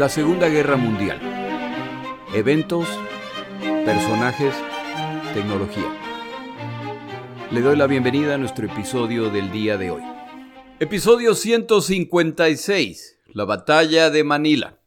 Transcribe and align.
La 0.00 0.08
Segunda 0.08 0.48
Guerra 0.48 0.78
Mundial. 0.78 1.20
Eventos, 2.32 2.88
personajes, 3.84 4.54
tecnología. 5.34 5.94
Le 7.50 7.60
doy 7.60 7.76
la 7.76 7.86
bienvenida 7.86 8.36
a 8.36 8.38
nuestro 8.38 8.64
episodio 8.64 9.28
del 9.28 9.52
día 9.52 9.76
de 9.76 9.90
hoy. 9.90 10.02
Episodio 10.78 11.34
156. 11.34 13.18
La 13.34 13.44
batalla 13.44 14.08
de 14.08 14.24
Manila. 14.24 14.80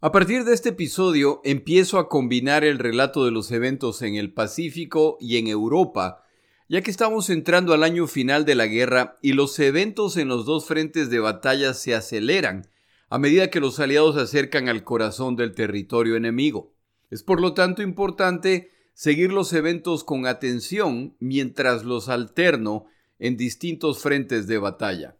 A 0.00 0.12
partir 0.12 0.44
de 0.44 0.54
este 0.54 0.68
episodio 0.68 1.40
empiezo 1.42 1.98
a 1.98 2.08
combinar 2.08 2.62
el 2.62 2.78
relato 2.78 3.24
de 3.24 3.32
los 3.32 3.50
eventos 3.50 4.00
en 4.00 4.14
el 4.14 4.32
Pacífico 4.32 5.16
y 5.18 5.38
en 5.38 5.48
Europa, 5.48 6.22
ya 6.68 6.82
que 6.82 6.92
estamos 6.92 7.30
entrando 7.30 7.74
al 7.74 7.82
año 7.82 8.06
final 8.06 8.44
de 8.44 8.54
la 8.54 8.68
guerra 8.68 9.16
y 9.22 9.32
los 9.32 9.58
eventos 9.58 10.16
en 10.16 10.28
los 10.28 10.46
dos 10.46 10.66
frentes 10.66 11.10
de 11.10 11.18
batalla 11.18 11.74
se 11.74 11.96
aceleran 11.96 12.69
a 13.10 13.18
medida 13.18 13.50
que 13.50 13.60
los 13.60 13.80
aliados 13.80 14.14
se 14.14 14.22
acercan 14.22 14.68
al 14.68 14.84
corazón 14.84 15.34
del 15.34 15.52
territorio 15.52 16.14
enemigo. 16.14 16.72
Es 17.10 17.24
por 17.24 17.40
lo 17.40 17.54
tanto 17.54 17.82
importante 17.82 18.70
seguir 18.94 19.32
los 19.32 19.52
eventos 19.52 20.04
con 20.04 20.26
atención 20.26 21.16
mientras 21.18 21.84
los 21.84 22.08
alterno 22.08 22.86
en 23.18 23.36
distintos 23.36 23.98
frentes 23.98 24.46
de 24.46 24.58
batalla. 24.58 25.16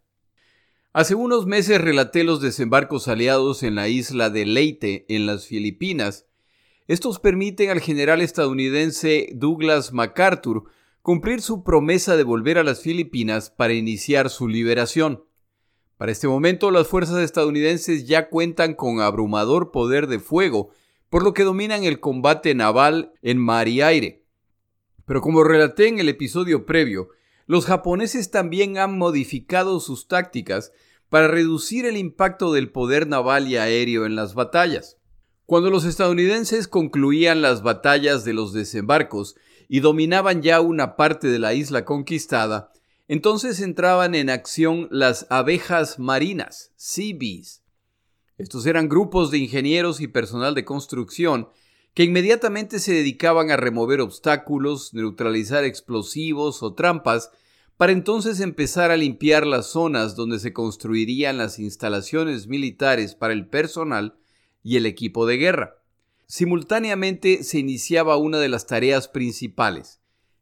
Hace 0.92 1.16
unos 1.16 1.46
meses 1.46 1.80
relaté 1.80 2.22
los 2.22 2.40
desembarcos 2.40 3.08
aliados 3.08 3.64
en 3.64 3.74
la 3.74 3.88
isla 3.88 4.30
de 4.30 4.46
Leyte, 4.46 5.04
en 5.08 5.26
las 5.26 5.46
Filipinas. 5.46 6.26
Estos 6.86 7.18
permiten 7.18 7.70
al 7.70 7.80
general 7.80 8.20
estadounidense 8.20 9.30
Douglas 9.34 9.92
MacArthur 9.92 10.64
cumplir 11.02 11.42
su 11.42 11.64
promesa 11.64 12.16
de 12.16 12.22
volver 12.22 12.58
a 12.58 12.64
las 12.64 12.82
Filipinas 12.82 13.50
para 13.50 13.74
iniciar 13.74 14.30
su 14.30 14.46
liberación. 14.46 15.24
Para 16.00 16.12
este 16.12 16.28
momento 16.28 16.70
las 16.70 16.88
fuerzas 16.88 17.18
estadounidenses 17.18 18.06
ya 18.06 18.30
cuentan 18.30 18.72
con 18.72 19.02
abrumador 19.02 19.70
poder 19.70 20.06
de 20.06 20.18
fuego, 20.18 20.70
por 21.10 21.22
lo 21.22 21.34
que 21.34 21.44
dominan 21.44 21.84
el 21.84 22.00
combate 22.00 22.54
naval 22.54 23.12
en 23.20 23.36
mar 23.36 23.68
y 23.68 23.82
aire. 23.82 24.24
Pero 25.04 25.20
como 25.20 25.44
relaté 25.44 25.88
en 25.88 25.98
el 25.98 26.08
episodio 26.08 26.64
previo, 26.64 27.10
los 27.44 27.66
japoneses 27.66 28.30
también 28.30 28.78
han 28.78 28.96
modificado 28.96 29.78
sus 29.78 30.08
tácticas 30.08 30.72
para 31.10 31.28
reducir 31.28 31.84
el 31.84 31.98
impacto 31.98 32.54
del 32.54 32.72
poder 32.72 33.06
naval 33.06 33.46
y 33.46 33.58
aéreo 33.58 34.06
en 34.06 34.16
las 34.16 34.32
batallas. 34.32 34.96
Cuando 35.44 35.68
los 35.68 35.84
estadounidenses 35.84 36.66
concluían 36.66 37.42
las 37.42 37.62
batallas 37.62 38.24
de 38.24 38.32
los 38.32 38.54
desembarcos 38.54 39.36
y 39.68 39.80
dominaban 39.80 40.40
ya 40.40 40.62
una 40.62 40.96
parte 40.96 41.28
de 41.28 41.38
la 41.38 41.52
isla 41.52 41.84
conquistada, 41.84 42.69
entonces 43.10 43.58
entraban 43.58 44.14
en 44.14 44.30
acción 44.30 44.86
las 44.92 45.26
abejas 45.30 45.98
marinas, 45.98 46.70
sea 46.76 47.12
bees. 47.18 47.64
Estos 48.38 48.66
eran 48.66 48.88
grupos 48.88 49.32
de 49.32 49.38
ingenieros 49.38 50.00
y 50.00 50.06
personal 50.06 50.54
de 50.54 50.64
construcción 50.64 51.48
que 51.92 52.04
inmediatamente 52.04 52.78
se 52.78 52.92
dedicaban 52.92 53.50
a 53.50 53.56
remover 53.56 54.00
obstáculos, 54.00 54.94
neutralizar 54.94 55.64
explosivos 55.64 56.62
o 56.62 56.74
trampas, 56.74 57.32
para 57.76 57.90
entonces 57.90 58.38
empezar 58.38 58.92
a 58.92 58.96
limpiar 58.96 59.44
las 59.44 59.66
zonas 59.66 60.14
donde 60.14 60.38
se 60.38 60.52
construirían 60.52 61.36
las 61.36 61.58
instalaciones 61.58 62.46
militares 62.46 63.16
para 63.16 63.32
el 63.32 63.48
personal 63.48 64.20
y 64.62 64.76
el 64.76 64.86
equipo 64.86 65.26
de 65.26 65.36
guerra. 65.36 65.82
Simultáneamente 66.28 67.42
se 67.42 67.58
iniciaba 67.58 68.16
una 68.18 68.38
de 68.38 68.50
las 68.50 68.68
tareas 68.68 69.08
principales, 69.08 69.99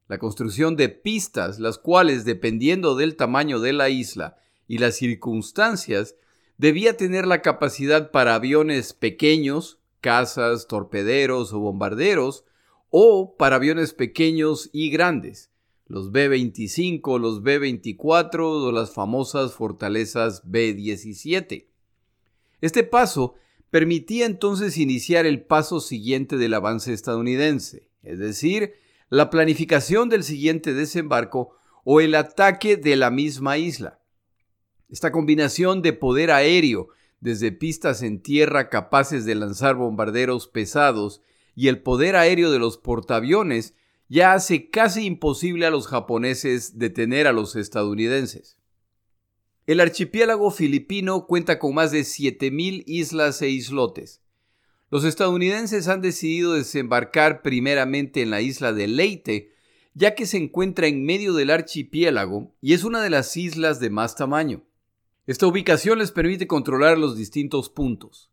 la 0.09 0.19
construcción 0.19 0.75
de 0.77 0.89
pistas, 0.89 1.61
las 1.61 1.79
cuales, 1.79 2.25
dependiendo 2.25 2.97
del 2.97 3.17
tamaño 3.17 3.61
de 3.61 3.75
la 3.75 3.91
isla 3.91 4.39
y 4.67 4.79
las 4.79 4.97
circunstancias, 4.97 6.17
debía 6.57 6.97
tener 6.97 7.27
la 7.27 7.43
capacidad 7.43 8.11
para 8.11 8.35
aviones 8.35 8.95
pequeños, 8.95 9.79
cazas, 10.01 10.67
torpederos 10.67 11.53
o 11.53 11.61
bombarderos, 11.61 12.45
o 12.91 13.37
para 13.37 13.57
aviones 13.57 13.93
pequeños 13.93 14.71
y 14.73 14.91
grandes, 14.91 15.51
los 15.87 16.11
B-25, 16.11 17.21
los 17.21 17.43
B-24 17.43 18.41
o 18.41 18.73
las 18.73 18.93
famosas 18.93 19.53
fortalezas 19.53 20.43
B-17. 20.45 21.67
Este 22.63 22.83
paso 22.83 23.35
permitía 23.71 24.25
entonces 24.25 24.79
iniciar 24.79 25.27
el 25.27 25.43
paso 25.43 25.81
siguiente 25.81 26.39
del 26.39 26.55
avance 26.55 26.95
estadounidense, 26.95 27.91
es 28.03 28.19
decir, 28.19 28.73
la 29.11 29.31
planificación 29.31 30.09
del 30.09 30.23
siguiente 30.23 30.75
desembarco 30.75 31.57
o 31.85 32.01
el 32.01 32.15
ataque 32.15 32.77
de 32.77 32.97
la 32.97 33.11
misma 33.11 33.57
isla. 33.57 34.01
Esta 34.89 35.13
combinación 35.13 35.83
de 35.83 35.93
poder 35.93 36.31
aéreo 36.31 36.89
desde 37.21 37.53
pistas 37.53 38.03
en 38.03 38.23
tierra 38.23 38.69
capaces 38.69 39.25
de 39.25 39.35
lanzar 39.35 39.75
bombarderos 39.75 40.47
pesados 40.47 41.23
y 41.55 41.69
el 41.69 41.83
poder 41.83 42.17
aéreo 42.17 42.51
de 42.51 42.59
los 42.59 42.79
portaaviones 42.79 43.75
ya 44.09 44.33
hace 44.33 44.71
casi 44.71 45.05
imposible 45.05 45.67
a 45.67 45.71
los 45.71 45.87
japoneses 45.87 46.79
detener 46.79 47.27
a 47.27 47.33
los 47.33 47.57
estadounidenses. 47.57 48.59
El 49.67 49.81
archipiélago 49.81 50.51
filipino 50.51 51.27
cuenta 51.27 51.59
con 51.59 51.75
más 51.75 51.91
de 51.91 52.01
7.000 52.01 52.85
islas 52.87 53.43
e 53.43 53.51
islotes. 53.51 54.23
Los 54.91 55.05
estadounidenses 55.05 55.89
han 55.89 56.01
decidido 56.01 56.55
desembarcar 56.55 57.43
primeramente 57.43 58.23
en 58.23 58.31
la 58.31 58.41
isla 58.41 58.73
de 58.73 58.87
Leyte, 58.87 59.53
ya 59.95 60.15
que 60.15 60.27
se 60.27 60.39
encuentra 60.39 60.87
en 60.87 61.05
medio 61.05 61.35
del 61.35 61.51
archipiélago 61.51 62.55
y 62.61 62.73
es 62.73 62.85
una 62.85 63.03
de 63.03 63.11
las 63.11 63.37
islas 63.37 63.81
de 63.81 63.91
más 63.91 64.17
tamaño. 64.17 64.65
Esta 65.27 65.47
ubicación 65.47 65.99
les 65.99 66.11
permite 66.11 66.47
controlar 66.47 66.97
los 66.97 67.17
distintos 67.17 67.69
puntos. 67.69 68.31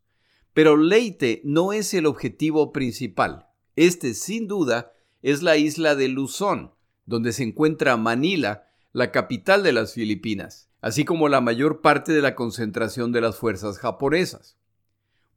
Pero 0.54 0.78
Leyte 0.78 1.42
no 1.44 1.74
es 1.74 1.94
el 1.94 2.06
objetivo 2.06 2.72
principal. 2.72 3.48
Este, 3.76 4.14
sin 4.14 4.48
duda, 4.48 4.94
es 5.22 5.44
la 5.44 5.58
isla 5.58 5.96
de 5.96 6.08
Luzón, 6.08 6.72
donde 7.06 7.34
se 7.34 7.44
encuentra 7.44 7.98
Manila, 7.98 8.70
la 8.94 9.12
capital 9.12 9.64
de 9.64 9.74
las 9.74 9.94
Filipinas 9.94 10.70
así 10.86 11.04
como 11.04 11.30
la 11.30 11.42
mayor 11.42 11.82
parte 11.82 12.14
de 12.14 12.22
la 12.22 12.36
concentración 12.36 13.12
de 13.12 13.20
las 13.20 13.38
fuerzas 13.38 13.80
japonesas. 13.80 14.56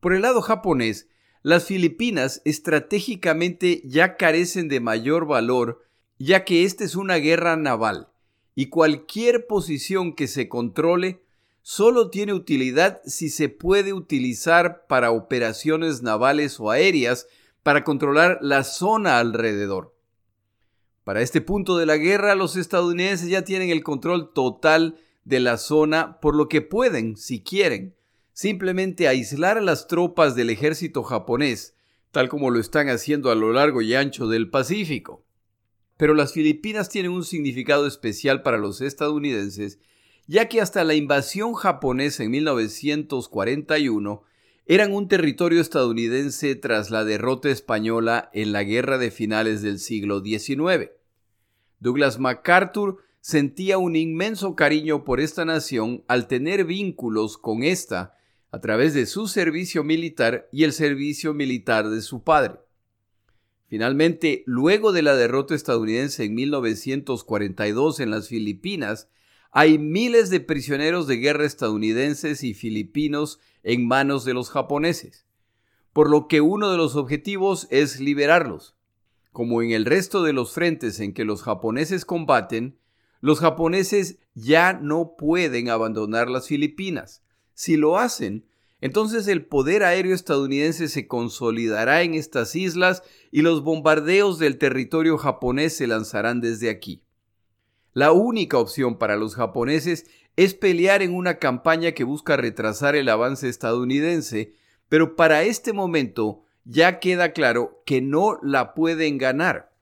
Por 0.00 0.14
el 0.14 0.22
lado 0.22 0.42
japonés, 0.42 1.08
las 1.42 1.64
Filipinas 1.64 2.42
estratégicamente 2.44 3.82
ya 3.84 4.16
carecen 4.16 4.68
de 4.68 4.80
mayor 4.80 5.26
valor, 5.26 5.84
ya 6.18 6.44
que 6.44 6.64
esta 6.64 6.84
es 6.84 6.94
una 6.94 7.16
guerra 7.16 7.56
naval, 7.56 8.08
y 8.54 8.66
cualquier 8.66 9.46
posición 9.46 10.14
que 10.14 10.26
se 10.26 10.48
controle 10.48 11.22
solo 11.62 12.10
tiene 12.10 12.32
utilidad 12.32 13.00
si 13.04 13.28
se 13.28 13.48
puede 13.48 13.92
utilizar 13.92 14.86
para 14.86 15.10
operaciones 15.10 16.02
navales 16.02 16.58
o 16.60 16.70
aéreas 16.70 17.26
para 17.62 17.84
controlar 17.84 18.38
la 18.40 18.64
zona 18.64 19.18
alrededor. 19.18 19.94
Para 21.04 21.22
este 21.22 21.40
punto 21.40 21.76
de 21.76 21.86
la 21.86 21.96
guerra, 21.96 22.34
los 22.34 22.56
estadounidenses 22.56 23.28
ya 23.28 23.42
tienen 23.42 23.70
el 23.70 23.82
control 23.82 24.32
total 24.32 24.98
de 25.24 25.40
la 25.40 25.56
zona, 25.56 26.20
por 26.20 26.34
lo 26.34 26.48
que 26.48 26.62
pueden, 26.62 27.16
si 27.16 27.42
quieren, 27.42 27.94
simplemente 28.38 29.08
aislar 29.08 29.58
a 29.58 29.60
las 29.60 29.88
tropas 29.88 30.36
del 30.36 30.50
ejército 30.50 31.02
japonés, 31.02 31.74
tal 32.12 32.28
como 32.28 32.50
lo 32.50 32.60
están 32.60 32.88
haciendo 32.88 33.32
a 33.32 33.34
lo 33.34 33.52
largo 33.52 33.82
y 33.82 33.96
ancho 33.96 34.28
del 34.28 34.48
Pacífico. 34.48 35.26
Pero 35.96 36.14
las 36.14 36.34
Filipinas 36.34 36.88
tienen 36.88 37.10
un 37.10 37.24
significado 37.24 37.84
especial 37.84 38.44
para 38.44 38.56
los 38.56 38.80
estadounidenses, 38.80 39.80
ya 40.28 40.48
que 40.48 40.60
hasta 40.60 40.84
la 40.84 40.94
invasión 40.94 41.54
japonesa 41.54 42.22
en 42.22 42.30
1941 42.30 44.22
eran 44.66 44.94
un 44.94 45.08
territorio 45.08 45.60
estadounidense 45.60 46.54
tras 46.54 46.90
la 46.90 47.04
derrota 47.04 47.48
española 47.48 48.30
en 48.32 48.52
la 48.52 48.62
guerra 48.62 48.98
de 48.98 49.10
finales 49.10 49.62
del 49.62 49.80
siglo 49.80 50.22
XIX. 50.22 50.92
Douglas 51.80 52.20
MacArthur 52.20 52.98
sentía 53.20 53.78
un 53.78 53.96
inmenso 53.96 54.54
cariño 54.54 55.02
por 55.02 55.18
esta 55.18 55.44
nación 55.44 56.04
al 56.06 56.28
tener 56.28 56.64
vínculos 56.64 57.36
con 57.36 57.64
esta 57.64 58.14
a 58.50 58.60
través 58.60 58.94
de 58.94 59.06
su 59.06 59.28
servicio 59.28 59.84
militar 59.84 60.48
y 60.52 60.64
el 60.64 60.72
servicio 60.72 61.34
militar 61.34 61.88
de 61.88 62.00
su 62.00 62.22
padre. 62.22 62.60
Finalmente, 63.68 64.42
luego 64.46 64.92
de 64.92 65.02
la 65.02 65.14
derrota 65.14 65.54
estadounidense 65.54 66.24
en 66.24 66.34
1942 66.34 68.00
en 68.00 68.10
las 68.10 68.28
Filipinas, 68.28 69.08
hay 69.50 69.78
miles 69.78 70.30
de 70.30 70.40
prisioneros 70.40 71.06
de 71.06 71.16
guerra 71.16 71.44
estadounidenses 71.44 72.42
y 72.44 72.54
filipinos 72.54 73.40
en 73.62 73.86
manos 73.86 74.24
de 74.24 74.34
los 74.34 74.50
japoneses, 74.50 75.26
por 75.92 76.08
lo 76.08 76.28
que 76.28 76.40
uno 76.40 76.70
de 76.70 76.78
los 76.78 76.96
objetivos 76.96 77.66
es 77.70 78.00
liberarlos. 78.00 78.76
Como 79.32 79.62
en 79.62 79.70
el 79.70 79.84
resto 79.84 80.22
de 80.22 80.32
los 80.32 80.52
frentes 80.52 81.00
en 81.00 81.12
que 81.12 81.24
los 81.24 81.42
japoneses 81.42 82.04
combaten, 82.04 82.78
los 83.20 83.40
japoneses 83.40 84.18
ya 84.34 84.72
no 84.72 85.14
pueden 85.16 85.68
abandonar 85.68 86.30
las 86.30 86.46
Filipinas. 86.46 87.22
Si 87.58 87.76
lo 87.76 87.98
hacen, 87.98 88.46
entonces 88.80 89.26
el 89.26 89.44
poder 89.44 89.82
aéreo 89.82 90.14
estadounidense 90.14 90.86
se 90.86 91.08
consolidará 91.08 92.02
en 92.02 92.14
estas 92.14 92.54
islas 92.54 93.02
y 93.32 93.42
los 93.42 93.64
bombardeos 93.64 94.38
del 94.38 94.58
territorio 94.58 95.18
japonés 95.18 95.76
se 95.76 95.88
lanzarán 95.88 96.40
desde 96.40 96.70
aquí. 96.70 97.02
La 97.94 98.12
única 98.12 98.58
opción 98.58 98.96
para 98.96 99.16
los 99.16 99.34
japoneses 99.34 100.06
es 100.36 100.54
pelear 100.54 101.02
en 101.02 101.12
una 101.12 101.40
campaña 101.40 101.90
que 101.90 102.04
busca 102.04 102.36
retrasar 102.36 102.94
el 102.94 103.08
avance 103.08 103.48
estadounidense, 103.48 104.52
pero 104.88 105.16
para 105.16 105.42
este 105.42 105.72
momento 105.72 106.44
ya 106.64 107.00
queda 107.00 107.32
claro 107.32 107.82
que 107.84 108.00
no 108.00 108.38
la 108.40 108.72
pueden 108.72 109.18
ganar. 109.18 109.72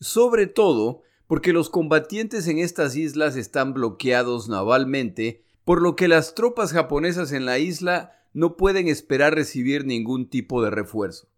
Sobre 0.00 0.48
todo 0.48 1.00
porque 1.26 1.54
los 1.54 1.70
combatientes 1.70 2.46
en 2.46 2.58
estas 2.58 2.94
islas 2.94 3.36
están 3.36 3.72
bloqueados 3.72 4.50
navalmente, 4.50 5.44
por 5.64 5.80
lo 5.80 5.96
que 5.96 6.08
las 6.08 6.34
tropas 6.34 6.72
japonesas 6.72 7.32
en 7.32 7.46
la 7.46 7.58
isla 7.58 8.12
no 8.32 8.56
pueden 8.56 8.88
esperar 8.88 9.34
recibir 9.34 9.84
ningún 9.84 10.28
tipo 10.28 10.62
de 10.62 10.70
refuerzo. 10.70 11.28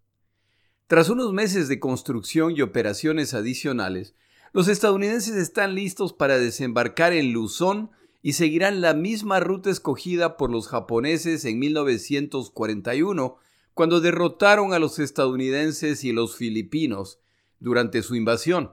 Tras 0.87 1.09
unos 1.09 1.33
meses 1.33 1.69
de 1.69 1.81
construcción 1.81 2.53
y 2.57 2.63
operaciones 2.63 3.35
adicionales, 3.35 4.15
los 4.53 4.69
estadounidenses 4.69 5.35
están 5.35 5.75
listos 5.75 6.13
para 6.13 6.39
desembarcar 6.39 7.13
en 7.13 7.33
Luzón 7.33 7.91
y 8.23 8.35
seguirán 8.35 8.81
la 8.81 8.95
misma 8.95 9.41
ruta 9.41 9.71
escogida 9.71 10.37
por 10.37 10.51
los 10.51 10.69
japoneses 10.69 11.45
en 11.45 11.59
1941, 11.59 13.37
cuando 13.75 14.01
derrotaron 14.01 14.73
a 14.73 14.79
los 14.79 14.99
estadounidenses 14.99 16.05
y 16.05 16.13
los 16.13 16.37
filipinos 16.37 17.19
durante 17.59 18.03
su 18.03 18.15
invasión. 18.15 18.73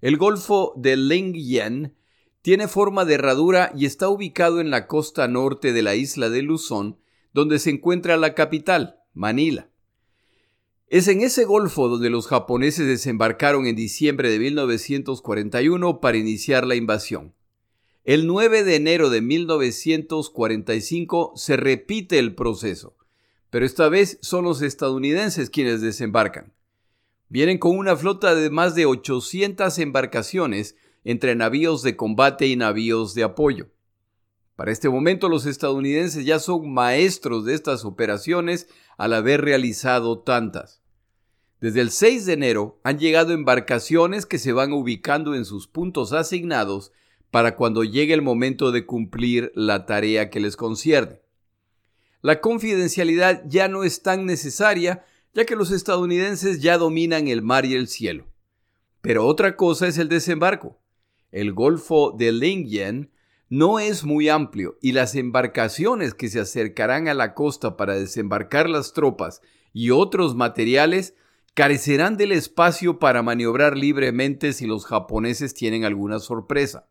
El 0.00 0.18
Golfo 0.18 0.74
de 0.76 0.96
Lingyan 0.96 1.95
tiene 2.46 2.68
forma 2.68 3.04
de 3.04 3.14
herradura 3.14 3.72
y 3.74 3.86
está 3.86 4.08
ubicado 4.08 4.60
en 4.60 4.70
la 4.70 4.86
costa 4.86 5.26
norte 5.26 5.72
de 5.72 5.82
la 5.82 5.96
isla 5.96 6.30
de 6.30 6.42
Luzón, 6.42 6.96
donde 7.32 7.58
se 7.58 7.70
encuentra 7.70 8.16
la 8.16 8.36
capital, 8.36 9.00
Manila. 9.14 9.68
Es 10.86 11.08
en 11.08 11.22
ese 11.22 11.44
golfo 11.44 11.88
donde 11.88 12.08
los 12.08 12.28
japoneses 12.28 12.86
desembarcaron 12.86 13.66
en 13.66 13.74
diciembre 13.74 14.30
de 14.30 14.38
1941 14.38 16.00
para 16.00 16.18
iniciar 16.18 16.64
la 16.64 16.76
invasión. 16.76 17.34
El 18.04 18.28
9 18.28 18.62
de 18.62 18.76
enero 18.76 19.10
de 19.10 19.22
1945 19.22 21.32
se 21.34 21.56
repite 21.56 22.20
el 22.20 22.36
proceso, 22.36 22.96
pero 23.50 23.66
esta 23.66 23.88
vez 23.88 24.20
son 24.22 24.44
los 24.44 24.62
estadounidenses 24.62 25.50
quienes 25.50 25.80
desembarcan. 25.80 26.52
Vienen 27.28 27.58
con 27.58 27.76
una 27.76 27.96
flota 27.96 28.36
de 28.36 28.50
más 28.50 28.76
de 28.76 28.86
800 28.86 29.80
embarcaciones 29.80 30.76
entre 31.06 31.36
navíos 31.36 31.84
de 31.84 31.94
combate 31.94 32.48
y 32.48 32.56
navíos 32.56 33.14
de 33.14 33.22
apoyo. 33.22 33.68
Para 34.56 34.72
este 34.72 34.88
momento 34.88 35.28
los 35.28 35.46
estadounidenses 35.46 36.26
ya 36.26 36.40
son 36.40 36.72
maestros 36.72 37.44
de 37.44 37.54
estas 37.54 37.84
operaciones 37.84 38.68
al 38.98 39.12
haber 39.12 39.42
realizado 39.42 40.18
tantas. 40.18 40.82
Desde 41.60 41.80
el 41.80 41.92
6 41.92 42.26
de 42.26 42.32
enero 42.32 42.80
han 42.82 42.98
llegado 42.98 43.32
embarcaciones 43.32 44.26
que 44.26 44.40
se 44.40 44.52
van 44.52 44.72
ubicando 44.72 45.36
en 45.36 45.44
sus 45.44 45.68
puntos 45.68 46.12
asignados 46.12 46.90
para 47.30 47.54
cuando 47.54 47.84
llegue 47.84 48.12
el 48.12 48.22
momento 48.22 48.72
de 48.72 48.84
cumplir 48.84 49.52
la 49.54 49.86
tarea 49.86 50.28
que 50.28 50.40
les 50.40 50.56
concierne. 50.56 51.20
La 52.20 52.40
confidencialidad 52.40 53.44
ya 53.46 53.68
no 53.68 53.84
es 53.84 54.02
tan 54.02 54.26
necesaria 54.26 55.04
ya 55.34 55.44
que 55.44 55.54
los 55.54 55.70
estadounidenses 55.70 56.60
ya 56.62 56.78
dominan 56.78 57.28
el 57.28 57.42
mar 57.42 57.64
y 57.64 57.74
el 57.74 57.86
cielo. 57.86 58.26
Pero 59.02 59.24
otra 59.24 59.54
cosa 59.54 59.86
es 59.86 59.98
el 59.98 60.08
desembarco. 60.08 60.80
El 61.30 61.52
Golfo 61.52 62.12
de 62.16 62.32
Lingyan 62.32 63.10
no 63.48 63.78
es 63.78 64.04
muy 64.04 64.28
amplio 64.28 64.76
y 64.80 64.92
las 64.92 65.14
embarcaciones 65.14 66.14
que 66.14 66.28
se 66.28 66.40
acercarán 66.40 67.08
a 67.08 67.14
la 67.14 67.34
costa 67.34 67.76
para 67.76 67.94
desembarcar 67.94 68.68
las 68.68 68.92
tropas 68.92 69.40
y 69.72 69.90
otros 69.90 70.34
materiales 70.34 71.14
carecerán 71.54 72.16
del 72.16 72.32
espacio 72.32 72.98
para 72.98 73.22
maniobrar 73.22 73.76
libremente 73.76 74.52
si 74.52 74.66
los 74.66 74.84
japoneses 74.84 75.54
tienen 75.54 75.84
alguna 75.84 76.18
sorpresa. 76.18 76.88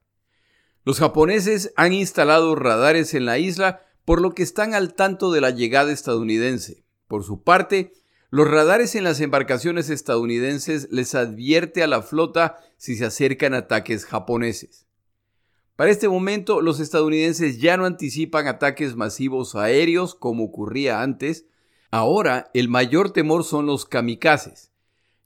Los 0.83 0.99
japoneses 0.99 1.73
han 1.75 1.93
instalado 1.93 2.55
radares 2.55 3.13
en 3.13 3.25
la 3.25 3.37
isla 3.37 3.81
por 4.05 4.21
lo 4.21 4.33
que 4.33 4.43
están 4.43 4.73
al 4.73 4.93
tanto 4.93 5.31
de 5.31 5.41
la 5.41 5.49
llegada 5.49 5.91
estadounidense. 5.91 6.83
Por 7.07 7.23
su 7.23 7.43
parte, 7.43 7.93
los 8.35 8.51
radares 8.51 8.95
en 8.95 9.05
las 9.05 9.21
embarcaciones 9.21 9.89
estadounidenses 9.89 10.89
les 10.91 11.15
advierte 11.15 11.83
a 11.83 11.87
la 11.87 12.01
flota 12.01 12.57
si 12.75 12.97
se 12.97 13.05
acercan 13.05 13.53
ataques 13.53 14.03
japoneses. 14.03 14.87
Para 15.77 15.89
este 15.89 16.09
momento, 16.09 16.59
los 16.59 16.81
estadounidenses 16.81 17.61
ya 17.61 17.77
no 17.77 17.85
anticipan 17.85 18.47
ataques 18.47 18.97
masivos 18.97 19.55
aéreos 19.55 20.15
como 20.15 20.43
ocurría 20.43 21.01
antes. 21.01 21.45
Ahora, 21.91 22.51
el 22.53 22.67
mayor 22.67 23.11
temor 23.11 23.45
son 23.45 23.67
los 23.67 23.85
kamikazes, 23.85 24.69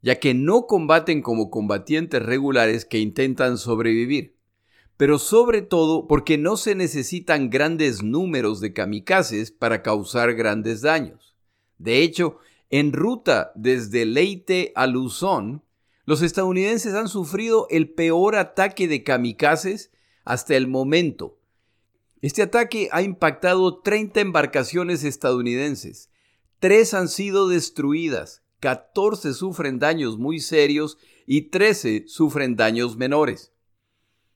ya 0.03 0.19
que 0.19 0.35
no 0.35 0.67
combaten 0.67 1.23
como 1.23 1.49
combatientes 1.49 2.21
regulares 2.21 2.85
que 2.85 2.99
intentan 2.99 3.57
sobrevivir, 3.57 4.35
pero 4.97 5.17
sobre 5.17 5.63
todo 5.63 6.05
porque 6.05 6.37
no 6.37 6.57
se 6.57 6.75
necesitan 6.75 7.49
grandes 7.49 8.03
números 8.03 8.59
de 8.59 8.71
kamikazes 8.71 9.49
para 9.49 9.81
causar 9.81 10.35
grandes 10.35 10.81
daños. 10.81 11.35
De 11.79 12.03
hecho, 12.03 12.37
en 12.69 12.93
ruta 12.93 13.51
desde 13.55 14.05
Leyte 14.05 14.71
a 14.75 14.87
Luzón, 14.87 15.63
los 16.05 16.21
estadounidenses 16.21 16.93
han 16.93 17.07
sufrido 17.07 17.67
el 17.69 17.89
peor 17.89 18.35
ataque 18.35 18.87
de 18.87 19.03
kamikazes 19.03 19.91
hasta 20.23 20.55
el 20.55 20.67
momento. 20.67 21.39
Este 22.21 22.41
ataque 22.41 22.89
ha 22.91 23.01
impactado 23.01 23.79
30 23.79 24.19
embarcaciones 24.19 25.03
estadounidenses. 25.03 26.09
Tres 26.59 26.93
han 26.93 27.07
sido 27.07 27.47
destruidas, 27.47 28.43
14 28.59 29.33
sufren 29.33 29.79
daños 29.79 30.17
muy 30.17 30.39
serios 30.39 30.97
y 31.25 31.43
13 31.43 32.05
sufren 32.07 32.55
daños 32.55 32.97
menores. 32.97 33.53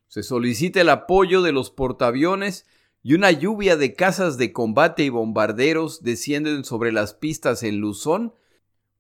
Se 0.08 0.24
solicita 0.24 0.80
el 0.80 0.90
apoyo 0.90 1.42
de 1.42 1.52
los 1.52 1.72
portaaviones 1.72 2.66
y 3.04 3.16
una 3.16 3.32
lluvia 3.32 3.76
de 3.76 3.94
casas 3.94 4.38
de 4.38 4.54
combate 4.54 5.04
y 5.04 5.10
bombarderos 5.10 6.04
descienden 6.04 6.64
sobre 6.64 6.94
las 6.94 7.14
pistas 7.14 7.62
en 7.62 7.80
Luzón, 7.80 8.34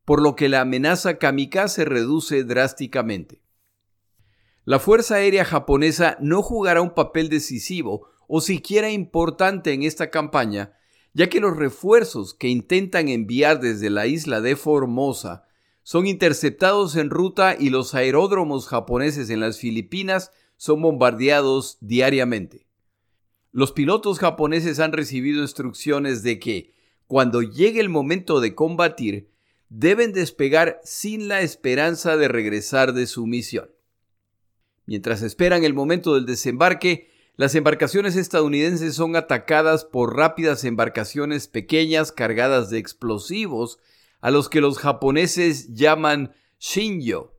por 0.04 0.22
lo 0.22 0.36
que 0.36 0.50
la 0.50 0.62
amenaza 0.62 1.18
kamikaze 1.18 1.86
reduce 1.86 2.44
drásticamente. 2.44 3.42
La 4.66 4.80
Fuerza 4.80 5.16
Aérea 5.16 5.46
japonesa 5.46 6.18
no 6.20 6.42
jugará 6.42 6.82
un 6.82 6.94
papel 6.94 7.30
decisivo 7.30 8.08
o 8.28 8.42
siquiera 8.42 8.92
importante 8.92 9.72
en 9.72 9.84
esta 9.84 10.10
campaña, 10.10 10.74
ya 11.14 11.30
que 11.30 11.40
los 11.40 11.56
refuerzos 11.56 12.34
que 12.34 12.50
intentan 12.50 13.08
enviar 13.08 13.62
desde 13.62 13.90
la 13.90 14.06
isla 14.06 14.42
de 14.42 14.58
Formosa 14.58 15.46
son 15.84 16.08
interceptados 16.08 16.96
en 16.96 17.10
ruta 17.10 17.56
y 17.58 17.70
los 17.70 17.94
aeródromos 17.94 18.68
japoneses 18.68 19.30
en 19.30 19.40
las 19.40 19.60
Filipinas 19.60 20.32
son 20.58 20.82
bombardeados 20.82 21.78
diariamente. 21.82 22.68
Los 23.54 23.72
pilotos 23.72 24.18
japoneses 24.18 24.80
han 24.80 24.94
recibido 24.94 25.44
instrucciones 25.44 26.24
de 26.24 26.40
que, 26.40 26.74
cuando 27.06 27.44
llegue 27.44 27.80
el 27.80 27.90
momento 27.90 28.42
de 28.42 28.56
combatir, 28.56 29.30
deben 29.70 30.12
despegar 30.12 30.82
sin 30.84 31.28
la 31.28 31.42
esperanza 31.42 32.18
de 32.18 32.28
regresar 32.28 32.94
de 32.94 33.06
su 33.06 33.28
misión. 33.28 33.70
Mientras 34.88 35.22
esperan 35.22 35.64
el 35.64 35.76
momento 35.76 36.16
del 36.16 36.26
desembarque, 36.26 37.12
las 37.36 37.54
embarcaciones 37.54 38.16
estadounidenses 38.16 38.96
son 38.96 39.16
atacadas 39.16 39.86
por 39.86 40.16
rápidas 40.16 40.64
embarcaciones 40.64 41.48
pequeñas 41.48 42.12
cargadas 42.12 42.72
de 42.72 42.80
explosivos, 42.80 43.78
a 44.20 44.32
los 44.32 44.50
que 44.50 44.62
los 44.62 44.80
japoneses 44.80 45.76
llaman 45.76 46.34
Shinjo. 46.60 47.38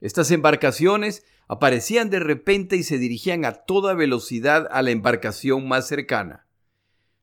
Estas 0.00 0.30
embarcaciones 0.30 1.22
aparecían 1.48 2.10
de 2.10 2.20
repente 2.20 2.76
y 2.76 2.82
se 2.82 2.98
dirigían 2.98 3.44
a 3.44 3.52
toda 3.52 3.94
velocidad 3.94 4.68
a 4.70 4.82
la 4.82 4.90
embarcación 4.90 5.66
más 5.66 5.88
cercana. 5.88 6.46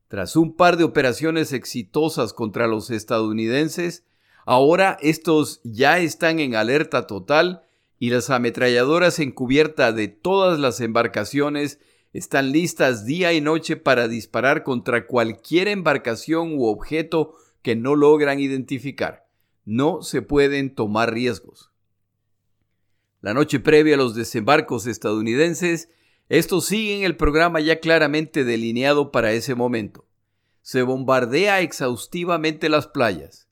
Tras 0.08 0.36
un 0.36 0.56
par 0.56 0.78
de 0.78 0.84
operaciones 0.84 1.54
exitosas 1.54 2.34
contra 2.34 2.68
los 2.68 2.90
estadounidenses, 2.90 4.04
ahora 4.46 4.98
estos 5.02 5.62
ya 5.64 6.00
están 6.00 6.40
en 6.40 6.56
alerta 6.56 7.08
total 7.08 7.64
y 8.00 8.10
las 8.10 8.30
ametralladoras 8.30 9.20
en 9.20 9.32
cubierta 9.32 9.92
de 9.92 10.08
todas 10.08 10.60
las 10.60 10.82
embarcaciones 10.82 11.80
están 12.14 12.52
listas 12.52 13.06
día 13.06 13.34
y 13.34 13.42
noche 13.42 13.76
para 13.76 14.08
disparar 14.08 14.64
contra 14.64 15.06
cualquier 15.06 15.68
embarcación 15.68 16.54
u 16.58 16.66
objeto 16.66 17.36
que 17.62 17.76
no 17.76 17.96
logran 17.96 18.40
identificar. 18.40 19.28
No 19.66 20.02
se 20.02 20.22
pueden 20.22 20.74
tomar 20.74 21.14
riesgos. 21.14 21.72
La 23.26 23.34
noche 23.34 23.60
previa 23.60 23.96
a 23.96 23.98
los 23.98 24.14
desembarcos 24.14 24.86
estadounidenses, 24.86 25.90
estos 26.30 26.66
siguen 26.66 27.02
el 27.02 27.18
programa 27.18 27.60
ya 27.60 27.80
claramente 27.80 28.44
delineado 28.44 29.12
para 29.12 29.32
ese 29.32 29.56
momento. 29.56 30.06
Se 30.62 30.84
bombardea 30.84 31.62
exhaustivamente 31.62 32.70
las 32.70 32.86
playas. 32.86 33.48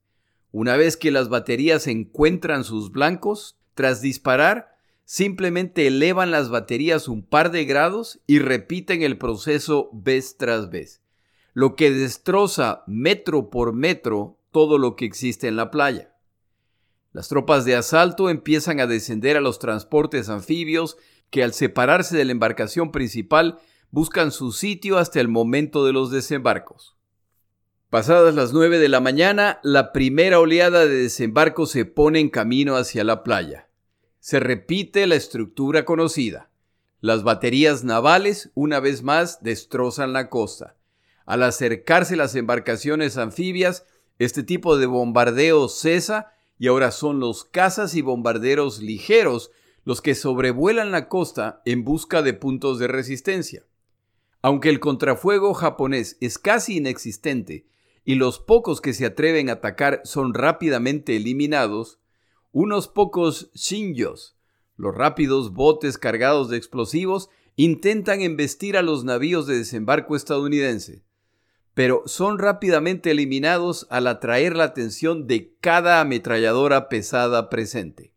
Una 0.51 0.77
vez 0.77 0.96
que 0.96 1.10
las 1.10 1.27
baterías 1.27 1.88
encuentran 1.88 2.63
sus 2.63 2.92
blancos, 2.92 3.58
tras 3.74 4.00
disparar, 4.00 4.77
simplemente 5.06 5.88
elevan 5.88 6.30
las 6.30 6.51
baterías 6.51 7.08
un 7.08 7.25
par 7.25 7.50
de 7.50 7.65
grados 7.65 8.20
y 8.27 8.38
repiten 8.38 9.01
el 9.01 9.18
proceso 9.18 9.89
vez 9.92 10.38
tras 10.38 10.70
vez, 10.70 11.01
lo 11.53 11.75
que 11.75 11.89
destroza 11.89 12.84
metro 12.86 13.50
por 13.50 13.74
metro 13.74 14.38
todo 14.51 14.77
lo 14.77 14.96
que 14.96 15.06
existe 15.06 15.48
en 15.48 15.56
la 15.56 15.72
playa. 15.72 16.12
Las 17.13 17.29
tropas 17.29 17.63
de 17.63 17.75
asalto 17.75 18.29
empiezan 18.29 18.79
a 18.79 18.88
descender 18.88 19.38
a 19.38 19.41
los 19.41 19.60
transportes 19.60 20.29
anfibios 20.29 20.98
que 21.29 21.43
al 21.43 21.53
separarse 21.53 22.17
de 22.17 22.25
la 22.25 22.32
embarcación 22.32 22.91
principal 22.91 23.60
buscan 23.91 24.32
su 24.32 24.51
sitio 24.51 24.98
hasta 24.98 25.22
el 25.22 25.27
momento 25.27 25.86
de 25.86 25.93
los 25.93 26.10
desembarcos. 26.10 26.98
Pasadas 27.91 28.34
las 28.34 28.53
nueve 28.53 28.79
de 28.79 28.89
la 28.89 29.00
mañana, 29.00 29.60
la 29.62 29.91
primera 29.93 30.39
oleada 30.39 30.88
de 30.88 30.96
desembarco 30.96 31.67
se 31.67 31.86
pone 31.86 32.20
en 32.20 32.29
camino 32.29 32.75
hacia 32.75 33.03
la 33.03 33.22
playa. 33.22 33.70
Se 34.20 34.39
repite 34.39 35.05
la 35.05 35.13
estructura 35.13 35.86
conocida. 35.86 36.50
Las 37.00 37.22
baterías 37.22 37.84
navales, 37.84 38.50
una 38.55 38.79
vez 38.79 39.03
más, 39.03 39.43
destrozan 39.43 40.13
la 40.13 40.32
costa. 40.32 40.75
Al 41.27 41.43
acercarse 41.43 42.15
las 42.15 42.34
embarcaciones 42.34 43.17
anfibias, 43.17 43.86
este 44.17 44.41
tipo 44.41 44.77
de 44.77 44.88
bombardeo 44.88 45.67
cesa 45.67 46.32
y 46.63 46.67
ahora 46.67 46.91
son 46.91 47.20
los 47.20 47.43
cazas 47.43 47.93
y 47.93 48.01
bombarderos 48.01 48.82
ligeros 48.82 49.51
los 49.84 50.00
que 50.01 50.15
sobrevuelan 50.15 50.91
la 50.91 51.10
costa 51.10 51.62
en 51.65 51.84
busca 51.84 52.22
de 52.22 52.34
puntos 52.34 52.79
de 52.79 52.88
resistencia. 52.88 53.65
Aunque 54.41 54.70
el 54.70 54.79
contrafuego 54.79 55.53
japonés 55.55 56.15
es 56.22 56.39
casi 56.39 56.77
inexistente 56.77 57.67
y 58.05 58.15
los 58.15 58.39
pocos 58.39 58.79
que 58.79 58.93
se 58.93 59.05
atreven 59.05 59.50
a 59.50 59.55
atacar 59.55 60.00
son 60.05 60.34
rápidamente 60.34 61.17
eliminados, 61.17 62.00
unos 62.53 62.88
pocos 62.88 63.51
shinjos, 63.53 64.38
los 64.77 64.96
rápidos 64.96 65.51
botes 65.51 65.98
cargados 65.98 66.48
de 66.48 66.55
explosivos, 66.55 67.29
intentan 67.58 68.22
embestir 68.22 68.77
a 68.77 68.84
los 68.84 69.03
navíos 69.03 69.48
de 69.48 69.58
desembarco 69.58 70.15
estadounidense, 70.15 71.03
pero 71.74 72.03
son 72.06 72.38
rápidamente 72.38 73.12
eliminados 73.12 73.88
al 73.89 74.08
atraer 74.08 74.56
la 74.56 74.65
atención 74.65 75.27
de 75.27 75.56
cada 75.60 76.01
ametralladora 76.01 76.88
pesada 76.88 77.50
presente. 77.50 78.13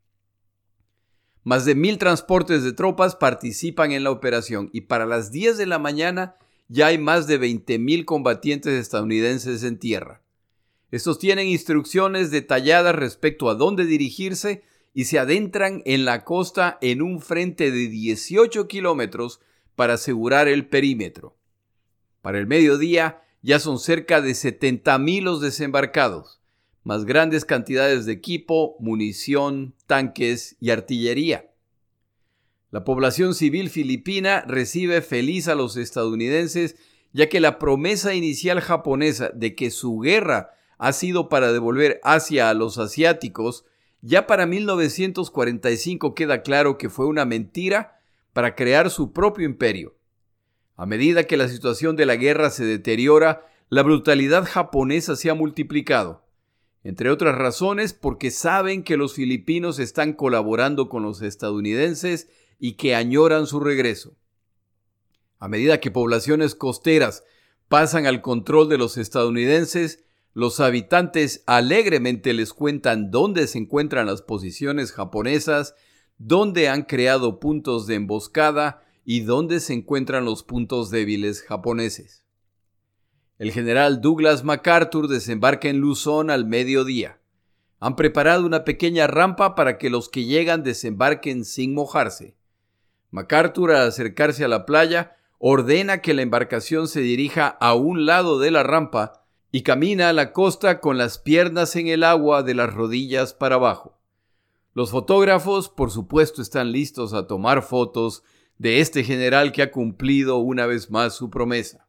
Más 1.42 1.64
de 1.64 1.74
mil 1.74 1.96
transportes 1.96 2.64
de 2.64 2.72
tropas 2.72 3.16
participan 3.16 3.92
en 3.92 4.04
la 4.04 4.10
operación 4.10 4.68
y 4.72 4.82
para 4.82 5.06
las 5.06 5.30
10 5.30 5.56
de 5.58 5.66
la 5.66 5.78
mañana 5.78 6.36
ya 6.68 6.88
hay 6.88 6.98
más 6.98 7.26
de 7.28 7.40
20.000 7.40 8.04
combatientes 8.04 8.72
estadounidenses 8.72 9.62
en 9.62 9.78
tierra. 9.78 10.22
Estos 10.90 11.18
tienen 11.18 11.46
instrucciones 11.46 12.30
detalladas 12.30 12.94
respecto 12.94 13.48
a 13.48 13.54
dónde 13.54 13.86
dirigirse 13.86 14.64
y 14.92 15.04
se 15.04 15.18
adentran 15.18 15.82
en 15.84 16.04
la 16.04 16.24
costa 16.24 16.78
en 16.80 17.00
un 17.00 17.20
frente 17.20 17.70
de 17.70 17.88
18 17.88 18.66
kilómetros 18.66 19.40
para 19.76 19.94
asegurar 19.94 20.48
el 20.48 20.66
perímetro. 20.66 21.36
Para 22.22 22.38
el 22.38 22.46
mediodía 22.46 23.22
ya 23.46 23.60
son 23.60 23.78
cerca 23.78 24.20
de 24.20 24.32
70.000 24.32 25.22
los 25.22 25.40
desembarcados, 25.40 26.40
más 26.82 27.04
grandes 27.04 27.44
cantidades 27.44 28.04
de 28.04 28.12
equipo, 28.12 28.74
munición, 28.80 29.76
tanques 29.86 30.56
y 30.58 30.70
artillería. 30.70 31.48
La 32.72 32.82
población 32.82 33.36
civil 33.36 33.70
filipina 33.70 34.40
recibe 34.48 35.00
feliz 35.00 35.46
a 35.46 35.54
los 35.54 35.76
estadounidenses 35.76 36.74
ya 37.12 37.28
que 37.28 37.38
la 37.38 37.60
promesa 37.60 38.14
inicial 38.14 38.60
japonesa 38.60 39.30
de 39.32 39.54
que 39.54 39.70
su 39.70 40.00
guerra 40.00 40.50
ha 40.76 40.92
sido 40.92 41.28
para 41.28 41.52
devolver 41.52 42.00
Asia 42.02 42.50
a 42.50 42.54
los 42.54 42.78
asiáticos, 42.78 43.64
ya 44.00 44.26
para 44.26 44.46
1945 44.46 46.16
queda 46.16 46.42
claro 46.42 46.78
que 46.78 46.90
fue 46.90 47.06
una 47.06 47.24
mentira 47.24 48.00
para 48.32 48.56
crear 48.56 48.90
su 48.90 49.12
propio 49.12 49.46
imperio. 49.46 49.94
A 50.76 50.84
medida 50.84 51.24
que 51.24 51.38
la 51.38 51.48
situación 51.48 51.96
de 51.96 52.06
la 52.06 52.16
guerra 52.16 52.50
se 52.50 52.64
deteriora, 52.64 53.46
la 53.70 53.82
brutalidad 53.82 54.44
japonesa 54.44 55.16
se 55.16 55.30
ha 55.30 55.34
multiplicado, 55.34 56.24
entre 56.84 57.10
otras 57.10 57.34
razones 57.34 57.94
porque 57.94 58.30
saben 58.30 58.84
que 58.84 58.96
los 58.96 59.14
filipinos 59.14 59.78
están 59.78 60.12
colaborando 60.12 60.88
con 60.88 61.02
los 61.02 61.22
estadounidenses 61.22 62.28
y 62.58 62.74
que 62.74 62.94
añoran 62.94 63.46
su 63.46 63.58
regreso. 63.58 64.16
A 65.38 65.48
medida 65.48 65.80
que 65.80 65.90
poblaciones 65.90 66.54
costeras 66.54 67.24
pasan 67.68 68.06
al 68.06 68.22
control 68.22 68.68
de 68.68 68.78
los 68.78 68.98
estadounidenses, 68.98 70.04
los 70.32 70.60
habitantes 70.60 71.42
alegremente 71.46 72.34
les 72.34 72.52
cuentan 72.52 73.10
dónde 73.10 73.46
se 73.46 73.58
encuentran 73.58 74.06
las 74.06 74.20
posiciones 74.20 74.92
japonesas, 74.92 75.74
dónde 76.18 76.68
han 76.68 76.82
creado 76.82 77.40
puntos 77.40 77.86
de 77.86 77.94
emboscada 77.94 78.85
y 79.08 79.20
dónde 79.20 79.60
se 79.60 79.72
encuentran 79.72 80.24
los 80.24 80.42
puntos 80.42 80.90
débiles 80.90 81.42
japoneses. 81.42 82.24
El 83.38 83.52
general 83.52 84.00
Douglas 84.00 84.42
MacArthur 84.42 85.06
desembarca 85.06 85.68
en 85.68 85.78
Luzón 85.78 86.28
al 86.28 86.44
mediodía. 86.44 87.20
Han 87.78 87.94
preparado 87.94 88.44
una 88.44 88.64
pequeña 88.64 89.06
rampa 89.06 89.54
para 89.54 89.78
que 89.78 89.90
los 89.90 90.08
que 90.08 90.24
llegan 90.24 90.64
desembarquen 90.64 91.44
sin 91.44 91.72
mojarse. 91.72 92.36
MacArthur, 93.12 93.70
al 93.70 93.86
acercarse 93.86 94.44
a 94.44 94.48
la 94.48 94.66
playa, 94.66 95.16
ordena 95.38 96.02
que 96.02 96.12
la 96.12 96.22
embarcación 96.22 96.88
se 96.88 97.00
dirija 97.00 97.46
a 97.46 97.74
un 97.74 98.06
lado 98.06 98.40
de 98.40 98.50
la 98.50 98.64
rampa 98.64 99.24
y 99.52 99.62
camina 99.62 100.08
a 100.08 100.14
la 100.14 100.32
costa 100.32 100.80
con 100.80 100.98
las 100.98 101.18
piernas 101.18 101.76
en 101.76 101.86
el 101.86 102.02
agua 102.02 102.42
de 102.42 102.54
las 102.54 102.74
rodillas 102.74 103.34
para 103.34 103.54
abajo. 103.54 104.00
Los 104.74 104.90
fotógrafos, 104.90 105.68
por 105.68 105.92
supuesto, 105.92 106.42
están 106.42 106.72
listos 106.72 107.14
a 107.14 107.28
tomar 107.28 107.62
fotos 107.62 108.24
de 108.58 108.80
este 108.80 109.04
general 109.04 109.52
que 109.52 109.62
ha 109.62 109.70
cumplido 109.70 110.38
una 110.38 110.66
vez 110.66 110.90
más 110.90 111.14
su 111.14 111.30
promesa. 111.30 111.86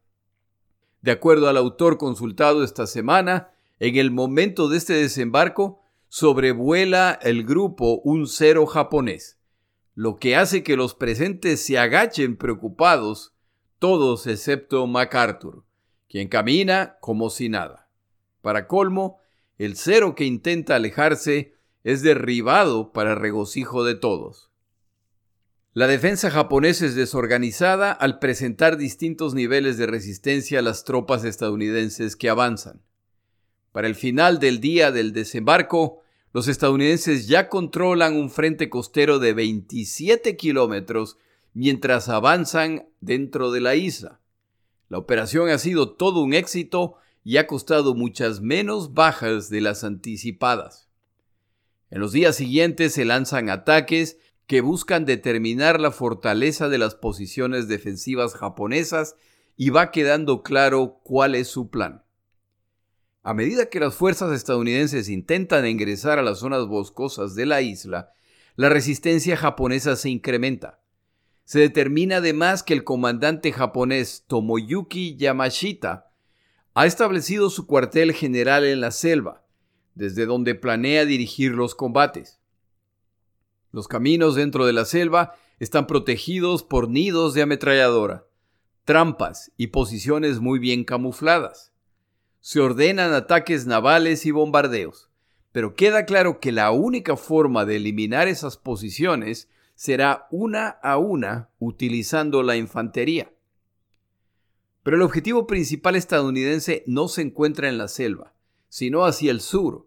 De 1.02 1.10
acuerdo 1.10 1.48
al 1.48 1.56
autor 1.56 1.98
consultado 1.98 2.64
esta 2.64 2.86
semana, 2.86 3.50
en 3.78 3.96
el 3.96 4.10
momento 4.10 4.68
de 4.68 4.76
este 4.76 4.94
desembarco, 4.94 5.80
sobrevuela 6.08 7.18
el 7.22 7.44
grupo 7.44 8.00
un 8.04 8.26
cero 8.26 8.66
japonés 8.66 9.38
lo 9.98 10.20
que 10.20 10.36
hace 10.36 10.62
que 10.62 10.76
los 10.76 10.94
presentes 10.94 11.60
se 11.66 11.76
agachen 11.76 12.36
preocupados, 12.36 13.34
todos 13.80 14.28
excepto 14.28 14.86
MacArthur, 14.86 15.64
quien 16.08 16.28
camina 16.28 16.98
como 17.00 17.30
si 17.30 17.48
nada. 17.48 17.88
Para 18.40 18.68
colmo, 18.68 19.18
el 19.58 19.74
cero 19.74 20.14
que 20.14 20.24
intenta 20.24 20.76
alejarse 20.76 21.56
es 21.82 22.02
derribado 22.02 22.92
para 22.92 23.16
regocijo 23.16 23.82
de 23.82 23.96
todos. 23.96 24.52
La 25.78 25.86
defensa 25.86 26.28
japonesa 26.32 26.86
es 26.86 26.96
desorganizada 26.96 27.92
al 27.92 28.18
presentar 28.18 28.78
distintos 28.78 29.34
niveles 29.34 29.78
de 29.78 29.86
resistencia 29.86 30.58
a 30.58 30.62
las 30.62 30.82
tropas 30.82 31.22
estadounidenses 31.22 32.16
que 32.16 32.28
avanzan. 32.28 32.82
Para 33.70 33.86
el 33.86 33.94
final 33.94 34.40
del 34.40 34.58
día 34.58 34.90
del 34.90 35.12
desembarco, 35.12 36.02
los 36.32 36.48
estadounidenses 36.48 37.28
ya 37.28 37.48
controlan 37.48 38.16
un 38.16 38.28
frente 38.28 38.68
costero 38.68 39.20
de 39.20 39.34
27 39.34 40.36
kilómetros 40.36 41.16
mientras 41.54 42.08
avanzan 42.08 42.88
dentro 43.00 43.52
de 43.52 43.60
la 43.60 43.76
isla. 43.76 44.20
La 44.88 44.98
operación 44.98 45.48
ha 45.48 45.58
sido 45.58 45.94
todo 45.94 46.22
un 46.24 46.34
éxito 46.34 46.96
y 47.22 47.36
ha 47.36 47.46
costado 47.46 47.94
muchas 47.94 48.40
menos 48.40 48.94
bajas 48.94 49.48
de 49.48 49.60
las 49.60 49.84
anticipadas. 49.84 50.88
En 51.88 52.00
los 52.00 52.10
días 52.10 52.34
siguientes 52.34 52.94
se 52.94 53.04
lanzan 53.04 53.48
ataques 53.48 54.18
que 54.48 54.62
buscan 54.62 55.04
determinar 55.04 55.78
la 55.78 55.90
fortaleza 55.90 56.70
de 56.70 56.78
las 56.78 56.94
posiciones 56.94 57.68
defensivas 57.68 58.34
japonesas 58.34 59.14
y 59.56 59.68
va 59.68 59.90
quedando 59.90 60.42
claro 60.42 61.00
cuál 61.04 61.34
es 61.34 61.48
su 61.48 61.68
plan. 61.68 62.02
A 63.22 63.34
medida 63.34 63.68
que 63.68 63.78
las 63.78 63.94
fuerzas 63.94 64.32
estadounidenses 64.32 65.10
intentan 65.10 65.66
ingresar 65.66 66.18
a 66.18 66.22
las 66.22 66.38
zonas 66.38 66.66
boscosas 66.66 67.34
de 67.34 67.44
la 67.44 67.60
isla, 67.60 68.10
la 68.56 68.70
resistencia 68.70 69.36
japonesa 69.36 69.96
se 69.96 70.08
incrementa. 70.08 70.80
Se 71.44 71.60
determina 71.60 72.16
además 72.16 72.62
que 72.62 72.72
el 72.72 72.84
comandante 72.84 73.52
japonés 73.52 74.24
Tomoyuki 74.28 75.14
Yamashita 75.16 76.10
ha 76.72 76.86
establecido 76.86 77.50
su 77.50 77.66
cuartel 77.66 78.14
general 78.14 78.64
en 78.64 78.80
la 78.80 78.92
selva, 78.92 79.44
desde 79.94 80.24
donde 80.24 80.54
planea 80.54 81.04
dirigir 81.04 81.52
los 81.52 81.74
combates. 81.74 82.37
Los 83.78 83.86
caminos 83.86 84.34
dentro 84.34 84.66
de 84.66 84.72
la 84.72 84.84
selva 84.84 85.36
están 85.60 85.86
protegidos 85.86 86.64
por 86.64 86.90
nidos 86.90 87.32
de 87.32 87.42
ametralladora, 87.42 88.26
trampas 88.84 89.52
y 89.56 89.68
posiciones 89.68 90.40
muy 90.40 90.58
bien 90.58 90.82
camufladas 90.82 91.72
se 92.40 92.60
ordenan 92.60 93.12
ataques 93.12 93.66
navales 93.66 94.24
y 94.24 94.30
bombardeos, 94.30 95.10
pero 95.52 95.74
queda 95.74 96.06
claro 96.06 96.40
que 96.40 96.50
la 96.50 96.70
única 96.70 97.16
forma 97.16 97.64
de 97.64 97.76
eliminar 97.76 98.26
esas 98.26 98.56
posiciones 98.56 99.48
será 99.74 100.26
una 100.30 100.68
a 100.68 100.98
una 100.98 101.50
utilizando 101.58 102.42
la 102.42 102.56
infantería. 102.56 103.32
Pero 104.82 104.96
el 104.96 105.02
objetivo 105.02 105.46
principal 105.46 105.94
estadounidense 105.94 106.84
no 106.86 107.08
se 107.08 107.22
encuentra 107.22 107.68
en 107.68 107.78
la 107.78 107.88
selva, 107.88 108.34
sino 108.68 109.04
hacia 109.04 109.30
el 109.30 109.40
sur. 109.40 109.86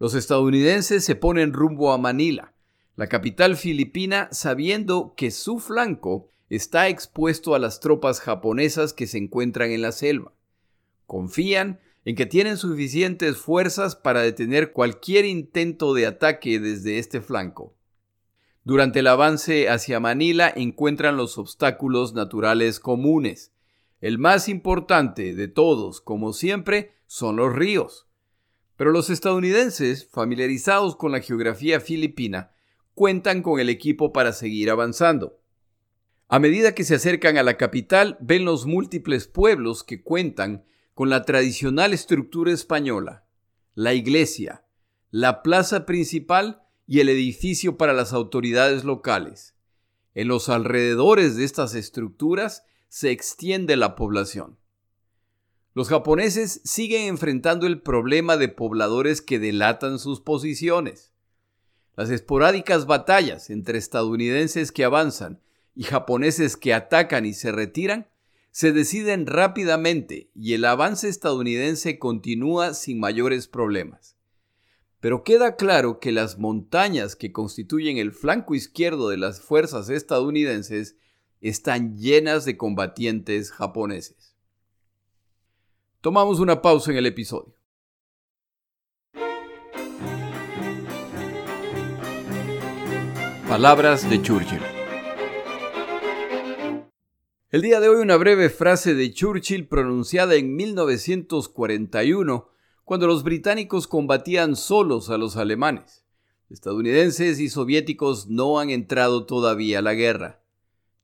Los 0.00 0.14
estadounidenses 0.14 1.04
se 1.04 1.14
ponen 1.14 1.52
rumbo 1.52 1.92
a 1.92 1.98
Manila, 1.98 2.53
la 2.96 3.08
capital 3.08 3.56
filipina, 3.56 4.28
sabiendo 4.30 5.14
que 5.16 5.30
su 5.30 5.58
flanco 5.58 6.30
está 6.48 6.88
expuesto 6.88 7.54
a 7.54 7.58
las 7.58 7.80
tropas 7.80 8.20
japonesas 8.20 8.92
que 8.92 9.06
se 9.06 9.18
encuentran 9.18 9.70
en 9.72 9.82
la 9.82 9.92
selva. 9.92 10.32
Confían 11.06 11.80
en 12.04 12.16
que 12.16 12.26
tienen 12.26 12.56
suficientes 12.56 13.36
fuerzas 13.38 13.96
para 13.96 14.20
detener 14.20 14.72
cualquier 14.72 15.24
intento 15.24 15.94
de 15.94 16.06
ataque 16.06 16.60
desde 16.60 16.98
este 16.98 17.20
flanco. 17.20 17.74
Durante 18.62 19.00
el 19.00 19.06
avance 19.08 19.68
hacia 19.68 20.00
Manila 20.00 20.52
encuentran 20.54 21.16
los 21.16 21.38
obstáculos 21.38 22.14
naturales 22.14 22.80
comunes, 22.80 23.52
El 24.00 24.18
más 24.18 24.50
importante 24.50 25.34
de 25.34 25.48
todos, 25.48 26.02
como 26.02 26.34
siempre, 26.34 26.92
son 27.06 27.36
los 27.36 27.54
ríos. 27.54 28.06
Pero 28.76 28.90
los 28.90 29.08
estadounidenses, 29.08 30.06
familiarizados 30.10 30.94
con 30.96 31.10
la 31.10 31.20
geografía 31.20 31.80
filipina, 31.80 32.53
cuentan 32.94 33.42
con 33.42 33.60
el 33.60 33.68
equipo 33.68 34.12
para 34.12 34.32
seguir 34.32 34.70
avanzando. 34.70 35.40
A 36.28 36.38
medida 36.38 36.74
que 36.74 36.84
se 36.84 36.94
acercan 36.94 37.36
a 37.36 37.42
la 37.42 37.56
capital, 37.56 38.16
ven 38.20 38.44
los 38.44 38.66
múltiples 38.66 39.28
pueblos 39.28 39.84
que 39.84 40.02
cuentan 40.02 40.64
con 40.94 41.10
la 41.10 41.22
tradicional 41.22 41.92
estructura 41.92 42.52
española, 42.52 43.26
la 43.74 43.94
iglesia, 43.94 44.64
la 45.10 45.42
plaza 45.42 45.86
principal 45.86 46.62
y 46.86 47.00
el 47.00 47.08
edificio 47.08 47.76
para 47.76 47.92
las 47.92 48.12
autoridades 48.12 48.84
locales. 48.84 49.54
En 50.14 50.28
los 50.28 50.48
alrededores 50.48 51.36
de 51.36 51.44
estas 51.44 51.74
estructuras 51.74 52.64
se 52.88 53.10
extiende 53.10 53.76
la 53.76 53.96
población. 53.96 54.58
Los 55.72 55.88
japoneses 55.88 56.60
siguen 56.64 57.08
enfrentando 57.08 57.66
el 57.66 57.82
problema 57.82 58.36
de 58.36 58.48
pobladores 58.48 59.20
que 59.20 59.40
delatan 59.40 59.98
sus 59.98 60.20
posiciones. 60.20 61.13
Las 61.96 62.10
esporádicas 62.10 62.86
batallas 62.86 63.50
entre 63.50 63.78
estadounidenses 63.78 64.72
que 64.72 64.84
avanzan 64.84 65.40
y 65.74 65.84
japoneses 65.84 66.56
que 66.56 66.74
atacan 66.74 67.24
y 67.24 67.34
se 67.34 67.52
retiran 67.52 68.08
se 68.50 68.72
deciden 68.72 69.26
rápidamente 69.26 70.30
y 70.34 70.54
el 70.54 70.64
avance 70.64 71.08
estadounidense 71.08 71.98
continúa 71.98 72.74
sin 72.74 73.00
mayores 73.00 73.48
problemas. 73.48 74.16
Pero 75.00 75.22
queda 75.22 75.56
claro 75.56 75.98
que 75.98 76.12
las 76.12 76.38
montañas 76.38 77.16
que 77.16 77.32
constituyen 77.32 77.98
el 77.98 78.12
flanco 78.12 78.54
izquierdo 78.54 79.08
de 79.08 79.16
las 79.16 79.40
fuerzas 79.40 79.88
estadounidenses 79.88 80.96
están 81.40 81.98
llenas 81.98 82.44
de 82.44 82.56
combatientes 82.56 83.50
japoneses. 83.50 84.34
Tomamos 86.00 86.40
una 86.40 86.62
pausa 86.62 86.90
en 86.90 86.96
el 86.96 87.06
episodio. 87.06 87.54
Palabras 93.54 94.10
de 94.10 94.20
Churchill. 94.20 94.58
El 97.50 97.62
día 97.62 97.78
de 97.78 97.88
hoy 97.88 98.02
una 98.02 98.16
breve 98.16 98.50
frase 98.50 98.96
de 98.96 99.12
Churchill 99.12 99.68
pronunciada 99.68 100.34
en 100.34 100.56
1941, 100.56 102.48
cuando 102.82 103.06
los 103.06 103.22
británicos 103.22 103.86
combatían 103.86 104.56
solos 104.56 105.08
a 105.08 105.18
los 105.18 105.36
alemanes. 105.36 106.04
Estadounidenses 106.50 107.38
y 107.38 107.48
soviéticos 107.48 108.26
no 108.26 108.58
han 108.58 108.70
entrado 108.70 109.24
todavía 109.24 109.78
a 109.78 109.82
la 109.82 109.94
guerra. 109.94 110.42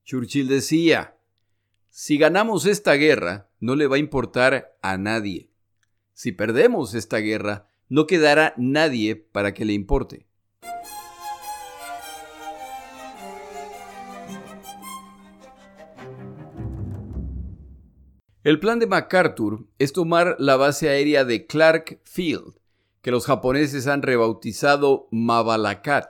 Churchill 0.04 0.48
decía, 0.48 1.18
si 1.88 2.18
ganamos 2.18 2.66
esta 2.66 2.94
guerra, 2.94 3.48
no 3.60 3.76
le 3.76 3.86
va 3.86 3.94
a 3.94 4.00
importar 4.00 4.76
a 4.82 4.98
nadie. 4.98 5.52
Si 6.14 6.32
perdemos 6.32 6.94
esta 6.94 7.18
guerra, 7.18 7.68
no 7.88 8.08
quedará 8.08 8.54
nadie 8.56 9.14
para 9.14 9.54
que 9.54 9.64
le 9.64 9.72
importe. 9.72 10.26
El 18.42 18.58
plan 18.58 18.78
de 18.78 18.86
MacArthur 18.86 19.66
es 19.78 19.92
tomar 19.92 20.36
la 20.38 20.56
base 20.56 20.88
aérea 20.88 21.26
de 21.26 21.46
Clark 21.46 22.00
Field, 22.04 22.54
que 23.02 23.10
los 23.10 23.26
japoneses 23.26 23.86
han 23.86 24.00
rebautizado 24.00 25.08
Mabalacat, 25.10 26.06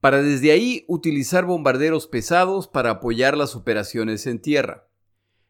para 0.00 0.20
desde 0.20 0.50
ahí 0.50 0.84
utilizar 0.88 1.44
bombarderos 1.44 2.08
pesados 2.08 2.66
para 2.66 2.90
apoyar 2.90 3.36
las 3.36 3.54
operaciones 3.54 4.26
en 4.26 4.40
tierra. 4.40 4.88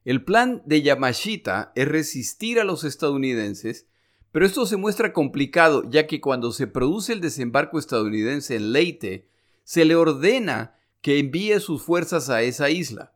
El 0.05 0.23
plan 0.23 0.63
de 0.67 0.83
Yamashita 0.83 1.73
es 1.75 1.89
resistir 1.89 2.61
a 2.61 2.65
los 2.65 2.85
estadounidenses, 2.85 3.87
pero 4.31 4.45
esto 4.45 4.67
se 4.67 4.77
muestra 4.77 5.15
complicado 5.15 5.89
ya 5.89 6.07
que 6.07 6.21
cuando 6.21 6.53
se 6.53 6.67
produce 6.67 7.15
el 7.15 7.23
desembarco 7.23 7.79
estadounidense 7.79 8.57
en 8.57 8.73
Leyte, 8.73 9.27
se 9.63 9.87
le 9.87 9.97
ordena 9.97 10.77
que 11.01 11.19
envíe 11.19 11.59
sus 11.61 11.81
fuerzas 11.81 12.29
a 12.29 12.43
esa 12.43 12.69
isla 12.69 13.14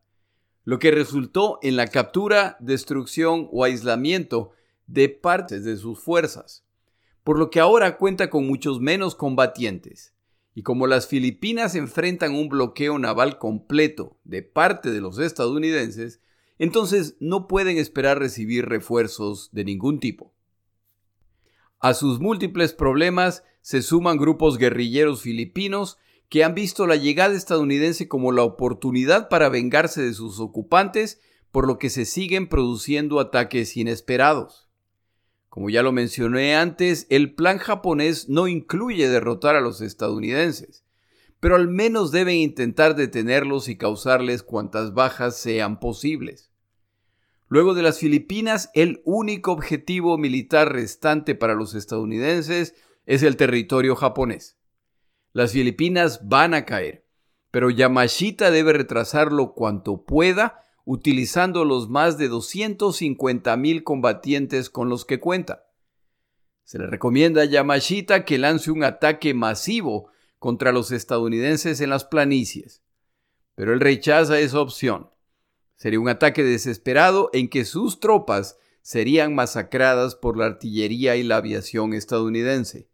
lo 0.68 0.78
que 0.78 0.90
resultó 0.90 1.58
en 1.62 1.76
la 1.76 1.86
captura, 1.86 2.58
destrucción 2.60 3.48
o 3.52 3.64
aislamiento 3.64 4.50
de 4.86 5.08
partes 5.08 5.64
de 5.64 5.78
sus 5.78 5.98
fuerzas, 5.98 6.62
por 7.24 7.38
lo 7.38 7.48
que 7.48 7.58
ahora 7.58 7.96
cuenta 7.96 8.28
con 8.28 8.46
muchos 8.46 8.78
menos 8.78 9.14
combatientes. 9.14 10.12
Y 10.54 10.64
como 10.64 10.86
las 10.86 11.06
Filipinas 11.06 11.74
enfrentan 11.74 12.34
un 12.34 12.50
bloqueo 12.50 12.98
naval 12.98 13.38
completo 13.38 14.18
de 14.24 14.42
parte 14.42 14.90
de 14.90 15.00
los 15.00 15.18
estadounidenses, 15.18 16.20
entonces 16.58 17.16
no 17.18 17.48
pueden 17.48 17.78
esperar 17.78 18.18
recibir 18.18 18.66
refuerzos 18.66 19.48
de 19.52 19.64
ningún 19.64 20.00
tipo. 20.00 20.34
A 21.78 21.94
sus 21.94 22.20
múltiples 22.20 22.74
problemas 22.74 23.42
se 23.62 23.80
suman 23.80 24.18
grupos 24.18 24.58
guerrilleros 24.58 25.22
filipinos 25.22 25.96
que 26.28 26.44
han 26.44 26.54
visto 26.54 26.86
la 26.86 26.96
llegada 26.96 27.34
estadounidense 27.34 28.08
como 28.08 28.32
la 28.32 28.42
oportunidad 28.42 29.28
para 29.28 29.48
vengarse 29.48 30.02
de 30.02 30.12
sus 30.12 30.40
ocupantes, 30.40 31.20
por 31.50 31.66
lo 31.66 31.78
que 31.78 31.90
se 31.90 32.04
siguen 32.04 32.48
produciendo 32.48 33.20
ataques 33.20 33.76
inesperados. 33.76 34.68
Como 35.48 35.70
ya 35.70 35.82
lo 35.82 35.92
mencioné 35.92 36.54
antes, 36.54 37.06
el 37.08 37.34
plan 37.34 37.58
japonés 37.58 38.28
no 38.28 38.48
incluye 38.48 39.08
derrotar 39.08 39.56
a 39.56 39.60
los 39.60 39.80
estadounidenses, 39.80 40.84
pero 41.40 41.56
al 41.56 41.68
menos 41.68 42.12
deben 42.12 42.36
intentar 42.36 42.94
detenerlos 42.94 43.68
y 43.68 43.78
causarles 43.78 44.42
cuantas 44.42 44.92
bajas 44.92 45.36
sean 45.36 45.80
posibles. 45.80 46.52
Luego 47.48 47.72
de 47.72 47.82
las 47.82 47.98
Filipinas, 47.98 48.70
el 48.74 49.00
único 49.06 49.52
objetivo 49.52 50.18
militar 50.18 50.70
restante 50.70 51.34
para 51.34 51.54
los 51.54 51.74
estadounidenses 51.74 52.74
es 53.06 53.22
el 53.22 53.36
territorio 53.36 53.96
japonés. 53.96 54.57
Las 55.32 55.52
Filipinas 55.52 56.28
van 56.28 56.54
a 56.54 56.64
caer, 56.64 57.06
pero 57.50 57.70
Yamashita 57.70 58.50
debe 58.50 58.72
retrasarlo 58.72 59.54
cuanto 59.54 60.04
pueda 60.04 60.64
utilizando 60.84 61.66
los 61.66 61.90
más 61.90 62.16
de 62.16 62.28
250 62.28 63.56
mil 63.58 63.84
combatientes 63.84 64.70
con 64.70 64.88
los 64.88 65.04
que 65.04 65.20
cuenta. 65.20 65.66
Se 66.64 66.78
le 66.78 66.86
recomienda 66.86 67.42
a 67.42 67.44
Yamashita 67.44 68.24
que 68.24 68.38
lance 68.38 68.70
un 68.70 68.84
ataque 68.84 69.34
masivo 69.34 70.10
contra 70.38 70.72
los 70.72 70.90
estadounidenses 70.90 71.82
en 71.82 71.90
las 71.90 72.04
planicies, 72.04 72.82
pero 73.54 73.74
él 73.74 73.80
rechaza 73.80 74.40
esa 74.40 74.60
opción. 74.60 75.10
Sería 75.76 76.00
un 76.00 76.08
ataque 76.08 76.42
desesperado 76.42 77.28
en 77.34 77.48
que 77.48 77.66
sus 77.66 78.00
tropas 78.00 78.58
serían 78.80 79.34
masacradas 79.34 80.14
por 80.14 80.38
la 80.38 80.46
artillería 80.46 81.16
y 81.16 81.22
la 81.22 81.36
aviación 81.36 81.92
estadounidense. 81.92 82.88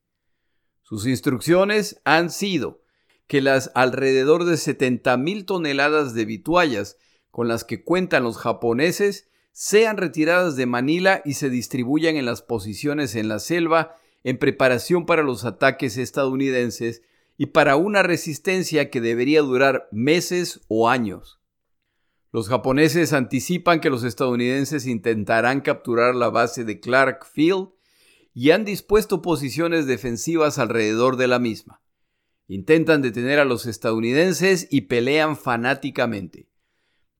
Sus 0.94 1.08
instrucciones 1.08 2.00
han 2.04 2.30
sido 2.30 2.80
que 3.26 3.40
las 3.40 3.72
alrededor 3.74 4.44
de 4.44 4.54
70.000 4.54 5.44
toneladas 5.44 6.14
de 6.14 6.24
vituallas 6.24 6.98
con 7.32 7.48
las 7.48 7.64
que 7.64 7.82
cuentan 7.82 8.22
los 8.22 8.36
japoneses 8.36 9.28
sean 9.50 9.96
retiradas 9.96 10.54
de 10.54 10.66
Manila 10.66 11.20
y 11.24 11.34
se 11.34 11.50
distribuyan 11.50 12.14
en 12.14 12.26
las 12.26 12.42
posiciones 12.42 13.16
en 13.16 13.26
la 13.26 13.40
selva 13.40 13.96
en 14.22 14.38
preparación 14.38 15.04
para 15.04 15.24
los 15.24 15.44
ataques 15.44 15.96
estadounidenses 15.96 17.02
y 17.36 17.46
para 17.46 17.74
una 17.74 18.04
resistencia 18.04 18.88
que 18.88 19.00
debería 19.00 19.42
durar 19.42 19.88
meses 19.90 20.60
o 20.68 20.88
años. 20.88 21.40
Los 22.30 22.48
japoneses 22.48 23.12
anticipan 23.12 23.80
que 23.80 23.90
los 23.90 24.04
estadounidenses 24.04 24.86
intentarán 24.86 25.60
capturar 25.60 26.14
la 26.14 26.30
base 26.30 26.62
de 26.62 26.78
Clark 26.78 27.26
Field 27.26 27.70
y 28.34 28.50
han 28.50 28.64
dispuesto 28.64 29.22
posiciones 29.22 29.86
defensivas 29.86 30.58
alrededor 30.58 31.16
de 31.16 31.28
la 31.28 31.38
misma. 31.38 31.80
Intentan 32.48 33.00
detener 33.00 33.38
a 33.38 33.44
los 33.44 33.64
estadounidenses 33.64 34.66
y 34.70 34.82
pelean 34.82 35.36
fanáticamente. 35.36 36.48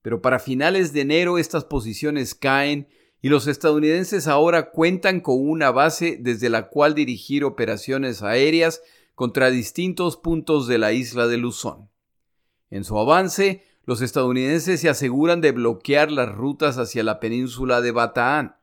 Pero 0.01 0.21
para 0.21 0.37
finales 0.39 0.93
de 0.93 1.01
enero 1.01 1.39
estas 1.39 1.63
posiciones 1.63 2.35
caen 2.35 2.89
y 3.21 3.29
los 3.29 3.47
estadounidenses 3.47 4.27
ahora 4.27 4.69
cuentan 4.69 5.21
con 5.21 5.37
una 5.39 5.71
base 5.71 6.19
desde 6.21 6.49
la 6.49 6.67
cual 6.67 6.93
dirigir 6.93 7.43
operaciones 7.43 8.21
aéreas 8.21 8.83
contra 9.15 9.49
distintos 9.49 10.17
puntos 10.17 10.67
de 10.67 10.77
la 10.77 10.91
isla 10.91 11.25
de 11.25 11.37
Luzón. 11.37 11.89
En 12.69 12.83
su 12.83 12.99
avance, 12.99 13.63
los 13.85 14.01
estadounidenses 14.01 14.81
se 14.81 14.89
aseguran 14.89 15.41
de 15.41 15.53
bloquear 15.53 16.11
las 16.11 16.29
rutas 16.29 16.77
hacia 16.77 17.03
la 17.03 17.19
península 17.19 17.81
de 17.81 17.91
Bataan, 17.91 18.57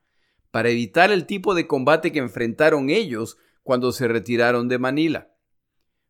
para 0.52 0.68
evitar 0.68 1.10
el 1.10 1.26
tipo 1.26 1.56
de 1.56 1.66
combate 1.66 2.12
que 2.12 2.20
enfrentaron 2.20 2.90
ellos 2.90 3.38
cuando 3.64 3.90
se 3.90 4.06
retiraron 4.06 4.68
de 4.68 4.78
Manila. 4.78 5.32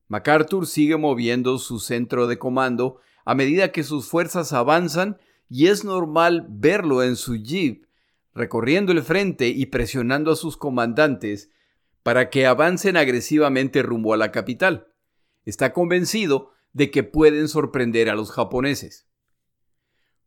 MacArthur 0.09 0.67
sigue 0.67 0.99
moviendo 0.99 1.59
su 1.59 1.79
centro 1.79 2.27
de 2.27 2.39
comando 2.39 3.01
a 3.25 3.35
medida 3.35 3.73
que 3.73 3.85
sus 3.85 4.09
fuerzas 4.09 4.53
avanzan 4.53 5.17
y 5.49 5.69
es 5.69 5.85
normal 5.85 6.47
verlo 6.51 7.03
en 7.03 7.17
su 7.17 7.37
jeep, 7.37 7.87
recorriendo 8.35 8.93
el 8.93 9.03
frente 9.03 9.49
y 9.49 9.67
presionando 9.67 10.33
a 10.33 10.37
sus 10.37 10.57
comandantes 10.57 11.51
para 12.03 12.29
que 12.29 12.47
avancen 12.47 12.97
agresivamente 12.97 13.83
rumbo 13.83 14.13
a 14.13 14.17
la 14.17 14.33
capital. 14.33 14.89
Está 15.45 15.73
convencido 15.73 16.51
de 16.73 16.91
que 16.91 17.05
pueden 17.05 17.49
sorprender 17.49 18.11
a 18.11 18.17
los 18.17 18.33
japoneses. 18.33 19.07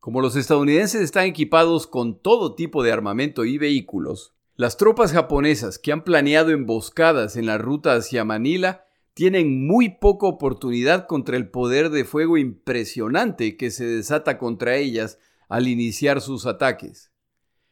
Como 0.06 0.22
los 0.22 0.36
estadounidenses 0.36 1.02
están 1.02 1.26
equipados 1.26 1.88
con 1.88 2.22
todo 2.22 2.54
tipo 2.54 2.84
de 2.84 2.92
armamento 2.92 3.44
y 3.44 3.58
vehículos, 3.58 4.36
las 4.56 4.78
tropas 4.78 5.12
japonesas 5.12 5.80
que 5.80 5.92
han 5.92 6.04
planeado 6.04 6.52
emboscadas 6.52 7.36
en 7.38 7.48
la 7.48 7.58
ruta 7.58 7.96
hacia 7.96 8.24
Manila 8.24 8.86
tienen 9.16 9.66
muy 9.66 9.98
poca 9.98 10.28
oportunidad 10.28 11.08
contra 11.08 11.38
el 11.38 11.50
poder 11.50 11.90
de 11.90 12.06
fuego 12.06 12.38
impresionante 12.38 13.58
que 13.58 13.72
se 13.72 13.84
desata 13.84 14.38
contra 14.38 14.76
ellas 14.76 15.18
al 15.50 15.68
iniciar 15.68 16.22
sus 16.22 16.46
ataques. 16.46 17.10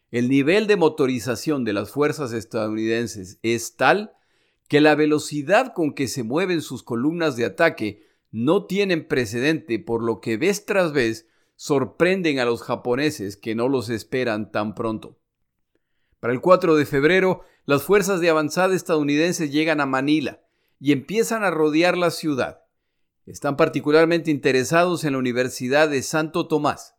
El 0.10 0.28
nivel 0.28 0.66
de 0.66 0.76
motorización 0.76 1.64
de 1.64 1.74
las 1.74 1.92
fuerzas 1.92 2.34
estadounidenses 2.34 3.38
es 3.44 3.76
tal 3.76 4.14
que 4.68 4.82
la 4.82 4.96
velocidad 4.96 5.72
con 5.76 5.94
que 5.94 6.08
se 6.08 6.24
mueven 6.24 6.64
sus 6.64 6.82
columnas 6.82 7.36
de 7.36 7.46
ataque 7.46 8.08
no 8.32 8.66
tienen 8.66 9.08
precedente, 9.08 9.78
por 9.78 10.02
lo 10.02 10.20
que 10.20 10.38
vez 10.38 10.66
tras 10.66 10.94
vez 10.94 11.28
sorprenden 11.56 12.40
a 12.40 12.46
los 12.46 12.62
japoneses 12.62 13.38
que 13.38 13.56
no 13.56 13.70
los 13.70 13.90
esperan 13.90 14.52
tan 14.52 14.76
pronto. 14.76 15.20
Para 16.20 16.34
el 16.34 16.42
4 16.42 16.76
de 16.76 16.86
febrero, 16.86 17.44
las 17.66 17.84
fuerzas 17.84 18.20
de 18.22 18.30
avanzada 18.30 18.76
estadounidenses 18.76 19.52
llegan 19.52 19.82
a 19.82 19.86
Manila 19.86 20.42
y 20.80 20.92
empiezan 20.92 21.44
a 21.44 21.52
rodear 21.52 21.98
la 21.98 22.12
ciudad. 22.12 22.64
Están 23.26 23.56
particularmente 23.56 24.32
interesados 24.32 25.04
en 25.04 25.14
la 25.14 25.20
Universidad 25.20 25.90
de 25.90 26.02
Santo 26.02 26.48
Tomás, 26.48 26.96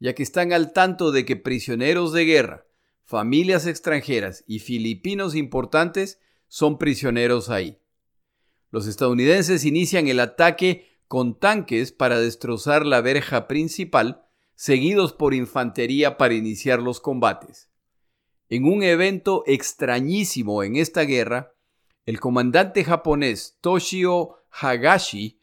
ya 0.00 0.14
que 0.14 0.22
están 0.22 0.52
al 0.52 0.72
tanto 0.72 1.12
de 1.12 1.24
que 1.24 1.36
prisioneros 1.36 2.12
de 2.12 2.24
guerra, 2.24 2.66
familias 3.04 3.66
extranjeras 3.66 4.44
y 4.46 4.58
filipinos 4.58 5.34
importantes 5.34 6.20
son 6.48 6.76
prisioneros 6.76 7.48
ahí. 7.48 7.78
Los 8.70 8.86
estadounidenses 8.86 9.64
inician 9.64 10.08
el 10.08 10.20
ataque 10.20 10.91
con 11.12 11.38
tanques 11.38 11.92
para 11.92 12.18
destrozar 12.18 12.86
la 12.86 13.02
verja 13.02 13.46
principal, 13.46 14.24
seguidos 14.54 15.12
por 15.12 15.34
infantería 15.34 16.16
para 16.16 16.32
iniciar 16.32 16.80
los 16.80 17.00
combates. 17.00 17.70
En 18.48 18.64
un 18.64 18.82
evento 18.82 19.44
extrañísimo 19.46 20.62
en 20.62 20.76
esta 20.76 21.02
guerra, 21.02 21.52
el 22.06 22.18
comandante 22.18 22.82
japonés 22.82 23.58
Toshio 23.60 24.36
Hagashi 24.52 25.38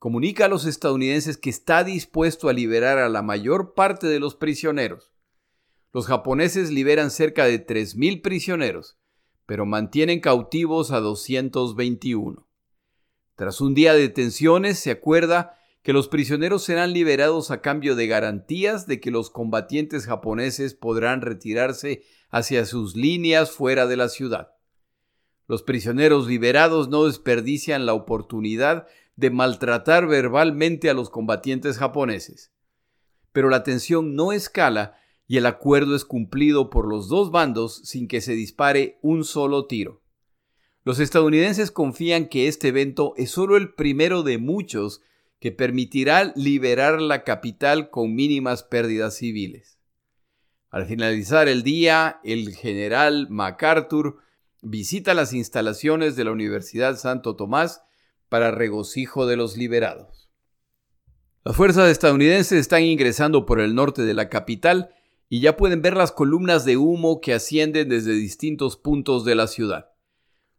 comunica 0.00 0.46
a 0.46 0.48
los 0.48 0.64
estadounidenses 0.64 1.36
que 1.36 1.50
está 1.50 1.84
dispuesto 1.84 2.48
a 2.48 2.52
liberar 2.52 2.98
a 2.98 3.08
la 3.08 3.22
mayor 3.22 3.74
parte 3.74 4.08
de 4.08 4.18
los 4.18 4.34
prisioneros. 4.34 5.12
Los 5.92 6.08
japoneses 6.08 6.72
liberan 6.72 7.12
cerca 7.12 7.44
de 7.44 7.64
3.000 7.64 8.22
prisioneros, 8.22 8.98
pero 9.46 9.66
mantienen 9.66 10.18
cautivos 10.18 10.90
a 10.90 10.98
221. 10.98 12.44
Tras 13.34 13.60
un 13.60 13.74
día 13.74 13.94
de 13.94 14.08
tensiones, 14.08 14.78
se 14.78 14.90
acuerda 14.90 15.58
que 15.82 15.92
los 15.92 16.08
prisioneros 16.08 16.62
serán 16.62 16.92
liberados 16.92 17.50
a 17.50 17.60
cambio 17.60 17.96
de 17.96 18.06
garantías 18.06 18.86
de 18.86 19.00
que 19.00 19.10
los 19.10 19.30
combatientes 19.30 20.06
japoneses 20.06 20.74
podrán 20.74 21.22
retirarse 21.22 22.02
hacia 22.30 22.64
sus 22.66 22.96
líneas 22.96 23.50
fuera 23.50 23.86
de 23.86 23.96
la 23.96 24.08
ciudad. 24.08 24.52
Los 25.48 25.62
prisioneros 25.62 26.28
liberados 26.28 26.88
no 26.88 27.04
desperdician 27.04 27.84
la 27.84 27.94
oportunidad 27.94 28.86
de 29.16 29.30
maltratar 29.30 30.06
verbalmente 30.06 30.88
a 30.88 30.94
los 30.94 31.10
combatientes 31.10 31.78
japoneses. 31.78 32.52
Pero 33.32 33.48
la 33.48 33.62
tensión 33.62 34.14
no 34.14 34.32
escala 34.32 34.96
y 35.26 35.38
el 35.38 35.46
acuerdo 35.46 35.96
es 35.96 36.04
cumplido 36.04 36.70
por 36.70 36.88
los 36.88 37.08
dos 37.08 37.30
bandos 37.30 37.82
sin 37.84 38.06
que 38.06 38.20
se 38.20 38.32
dispare 38.32 38.98
un 39.02 39.24
solo 39.24 39.66
tiro. 39.66 40.01
Los 40.84 40.98
estadounidenses 40.98 41.70
confían 41.70 42.28
que 42.28 42.48
este 42.48 42.68
evento 42.68 43.14
es 43.16 43.30
solo 43.30 43.56
el 43.56 43.74
primero 43.74 44.24
de 44.24 44.38
muchos 44.38 45.00
que 45.38 45.52
permitirá 45.52 46.32
liberar 46.34 47.00
la 47.00 47.22
capital 47.22 47.90
con 47.90 48.14
mínimas 48.14 48.64
pérdidas 48.64 49.16
civiles. 49.16 49.78
Al 50.70 50.86
finalizar 50.86 51.48
el 51.48 51.62
día, 51.62 52.20
el 52.24 52.54
general 52.54 53.28
MacArthur 53.30 54.18
visita 54.60 55.14
las 55.14 55.32
instalaciones 55.32 56.16
de 56.16 56.24
la 56.24 56.32
Universidad 56.32 56.96
Santo 56.96 57.36
Tomás 57.36 57.82
para 58.28 58.50
regocijo 58.50 59.26
de 59.26 59.36
los 59.36 59.56
liberados. 59.56 60.30
Las 61.44 61.56
fuerzas 61.56 61.90
estadounidenses 61.90 62.58
están 62.58 62.82
ingresando 62.82 63.46
por 63.46 63.60
el 63.60 63.74
norte 63.74 64.02
de 64.02 64.14
la 64.14 64.28
capital 64.28 64.94
y 65.28 65.40
ya 65.40 65.56
pueden 65.56 65.82
ver 65.82 65.96
las 65.96 66.12
columnas 66.12 66.64
de 66.64 66.76
humo 66.76 67.20
que 67.20 67.34
ascienden 67.34 67.88
desde 67.88 68.12
distintos 68.12 68.76
puntos 68.76 69.24
de 69.24 69.34
la 69.34 69.46
ciudad. 69.46 69.91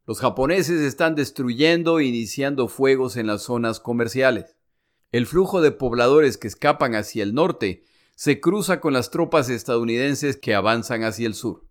Los 0.06 0.20
japoneses 0.20 0.82
están 0.82 1.16
destruyendo 1.16 2.00
e 2.00 2.06
iniciando 2.06 2.68
fuegos 2.68 3.16
en 3.16 3.28
las 3.28 3.44
zonas 3.44 3.80
comerciales. 3.80 4.58
El 5.13 5.26
flujo 5.26 5.62
de 5.62 5.72
pobladores 5.72 6.38
que 6.38 6.50
escapan 6.50 6.94
hacia 6.94 7.24
el 7.24 7.34
norte 7.34 7.86
se 8.16 8.42
cruza 8.42 8.82
con 8.82 8.92
las 8.92 9.12
tropas 9.12 9.50
estadounidenses 9.50 10.36
que 10.36 10.56
avanzan 10.56 11.06
hacia 11.06 11.26
el 11.26 11.36
sur. 11.36 11.66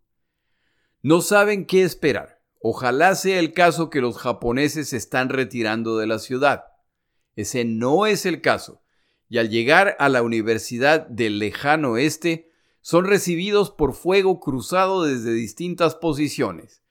No 1.02 1.20
saben 1.20 1.66
qué 1.66 1.82
esperar. 1.82 2.40
Ojalá 2.58 3.16
sea 3.16 3.38
el 3.38 3.52
caso 3.52 3.90
que 3.90 4.00
los 4.00 4.16
japoneses 4.16 4.90
se 4.90 4.96
están 4.96 5.28
retirando 5.28 5.98
de 5.98 6.06
la 6.06 6.18
ciudad. 6.18 6.64
Ese 7.36 7.66
no 7.66 8.06
es 8.06 8.24
el 8.24 8.40
caso. 8.40 8.82
Y 9.28 9.38
al 9.38 9.50
llegar 9.50 9.94
a 9.98 10.08
la 10.08 10.22
Universidad 10.22 11.06
del 11.06 11.38
Lejano 11.38 11.92
Oeste, 11.92 12.50
son 12.80 13.04
recibidos 13.04 13.70
por 13.70 13.92
fuego 13.92 14.40
cruzado 14.40 15.04
desde 15.04 15.32
distintas 15.34 15.96
posiciones 15.96 16.81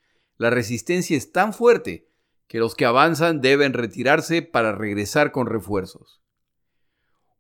la 0.42 0.50
resistencia 0.50 1.16
es 1.16 1.32
tan 1.32 1.54
fuerte 1.54 2.10
que 2.48 2.58
los 2.58 2.74
que 2.74 2.86
avanzan 2.86 3.42
deben 3.42 3.74
retirarse 3.74 4.42
para 4.42 4.72
regresar 4.72 5.32
con 5.32 5.46
refuerzos. 5.46 6.20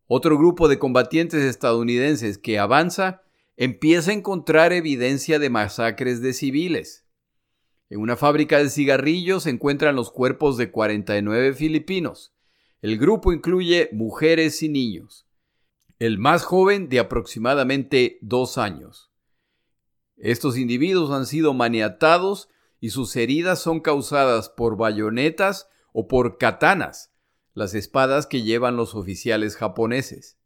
Otro 0.05 0.37
grupo 0.37 0.67
de 0.67 0.77
combatientes 0.77 1.43
estadounidenses 1.43 2.37
que 2.37 2.59
avanza 2.59 3.23
empieza 3.57 4.11
a 4.11 4.13
encontrar 4.13 4.71
evidencia 4.71 5.39
de 5.39 5.49
masacres 5.49 6.21
de 6.21 6.33
civiles. 6.33 7.07
En 7.89 8.01
una 8.01 8.17
fábrica 8.17 8.59
de 8.59 8.69
cigarrillos 8.69 9.43
se 9.43 9.49
encuentran 9.49 9.95
los 9.95 10.11
cuerpos 10.11 10.55
de 10.57 10.69
49 10.69 11.55
filipinos. 11.55 12.35
El 12.83 12.99
grupo 12.99 13.33
incluye 13.33 13.89
mujeres 13.93 14.61
y 14.61 14.69
niños. 14.69 15.25
El 15.97 16.19
más 16.19 16.43
joven 16.43 16.87
de 16.87 16.99
aproximadamente 16.99 18.19
dos 18.21 18.59
años. 18.59 19.11
Estos 20.17 20.55
individuos 20.55 21.09
han 21.09 21.25
sido 21.25 21.55
maniatados 21.55 22.47
y 22.81 22.89
sus 22.89 23.15
heridas 23.15 23.59
son 23.59 23.79
causadas 23.79 24.49
por 24.49 24.75
bayonetas 24.75 25.69
o 25.93 26.07
por 26.07 26.39
katanas, 26.39 27.13
las 27.53 27.75
espadas 27.75 28.25
que 28.25 28.41
llevan 28.41 28.75
los 28.75 28.95
oficiales 28.95 29.55
japoneses. 29.55 30.39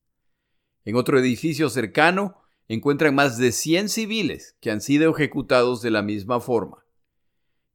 En 0.84 0.98
otro 0.98 1.18
edificio 1.18 1.70
cercano 1.70 2.42
encuentran 2.68 3.16
más 3.16 3.38
de 3.38 3.54
100 3.54 3.88
civiles 3.90 4.58
que 4.60 4.70
han 4.70 4.82
sido 4.82 5.10
ejecutados 5.12 5.82
de 5.82 5.92
la 5.92 6.02
misma 6.02 6.42
forma. 6.42 6.86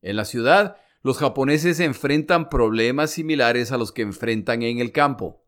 En 0.02 0.16
la 0.16 0.26
ciudad, 0.26 0.76
los 1.02 1.16
japoneses 1.16 1.80
enfrentan 1.80 2.50
problemas 2.50 3.12
similares 3.12 3.72
a 3.72 3.78
los 3.78 3.92
que 3.92 4.02
enfrentan 4.02 4.62
en 4.62 4.78
el 4.78 4.92
campo. 4.92 5.42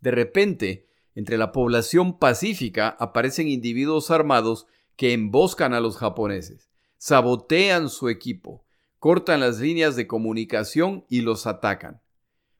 De 0.00 0.10
repente, 0.10 0.86
entre 1.14 1.38
la 1.38 1.52
población 1.52 2.18
pacífica 2.18 2.88
aparecen 3.00 3.48
individuos 3.48 4.10
armados 4.10 4.66
que 4.94 5.14
emboscan 5.14 5.72
a 5.72 5.80
los 5.80 5.96
japoneses 5.96 6.66
sabotean 7.06 7.88
su 7.88 8.08
equipo, 8.08 8.66
cortan 8.98 9.38
las 9.38 9.60
líneas 9.60 9.94
de 9.94 10.08
comunicación 10.08 11.06
y 11.08 11.20
los 11.20 11.46
atacan. 11.46 12.02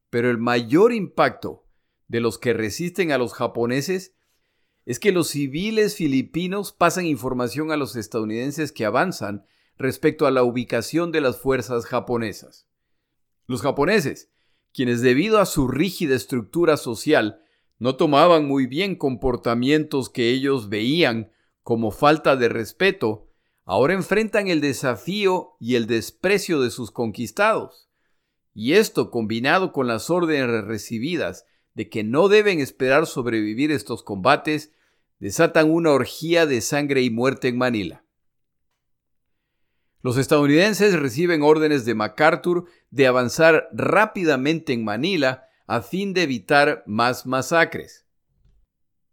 Pero 0.08 0.30
el 0.30 0.38
mayor 0.38 0.92
impacto 0.92 1.66
de 2.06 2.20
los 2.20 2.38
que 2.38 2.52
resisten 2.52 3.10
a 3.10 3.18
los 3.18 3.34
japoneses 3.34 4.14
es 4.84 5.00
que 5.00 5.10
los 5.10 5.30
civiles 5.30 5.96
filipinos 5.96 6.70
pasan 6.70 7.06
información 7.06 7.72
a 7.72 7.76
los 7.76 7.96
estadounidenses 7.96 8.70
que 8.70 8.84
avanzan 8.84 9.44
respecto 9.78 10.28
a 10.28 10.30
la 10.30 10.44
ubicación 10.44 11.10
de 11.10 11.22
las 11.22 11.38
fuerzas 11.38 11.84
japonesas. 11.84 12.68
Los 13.48 13.62
japoneses, 13.62 14.30
quienes 14.72 15.00
debido 15.00 15.40
a 15.40 15.46
su 15.46 15.66
rígida 15.66 16.14
estructura 16.14 16.76
social 16.76 17.42
no 17.80 17.96
tomaban 17.96 18.46
muy 18.46 18.68
bien 18.68 18.94
comportamientos 18.94 20.08
que 20.08 20.30
ellos 20.30 20.68
veían 20.68 21.32
como 21.64 21.90
falta 21.90 22.36
de 22.36 22.48
respeto, 22.48 23.25
ahora 23.66 23.92
enfrentan 23.92 24.48
el 24.48 24.62
desafío 24.62 25.56
y 25.60 25.74
el 25.74 25.86
desprecio 25.86 26.60
de 26.60 26.70
sus 26.70 26.90
conquistados. 26.90 27.90
Y 28.54 28.74
esto, 28.74 29.10
combinado 29.10 29.72
con 29.72 29.86
las 29.86 30.08
órdenes 30.08 30.64
recibidas 30.64 31.44
de 31.74 31.90
que 31.90 32.04
no 32.04 32.28
deben 32.28 32.60
esperar 32.60 33.06
sobrevivir 33.06 33.70
estos 33.70 34.02
combates, 34.02 34.72
desatan 35.18 35.70
una 35.70 35.90
orgía 35.90 36.46
de 36.46 36.62
sangre 36.62 37.02
y 37.02 37.10
muerte 37.10 37.48
en 37.48 37.58
Manila. 37.58 38.04
Los 40.00 40.16
estadounidenses 40.16 40.98
reciben 40.98 41.42
órdenes 41.42 41.84
de 41.84 41.94
MacArthur 41.94 42.66
de 42.90 43.08
avanzar 43.08 43.68
rápidamente 43.72 44.72
en 44.72 44.84
Manila 44.84 45.48
a 45.66 45.82
fin 45.82 46.14
de 46.14 46.22
evitar 46.22 46.84
más 46.86 47.26
masacres. 47.26 48.05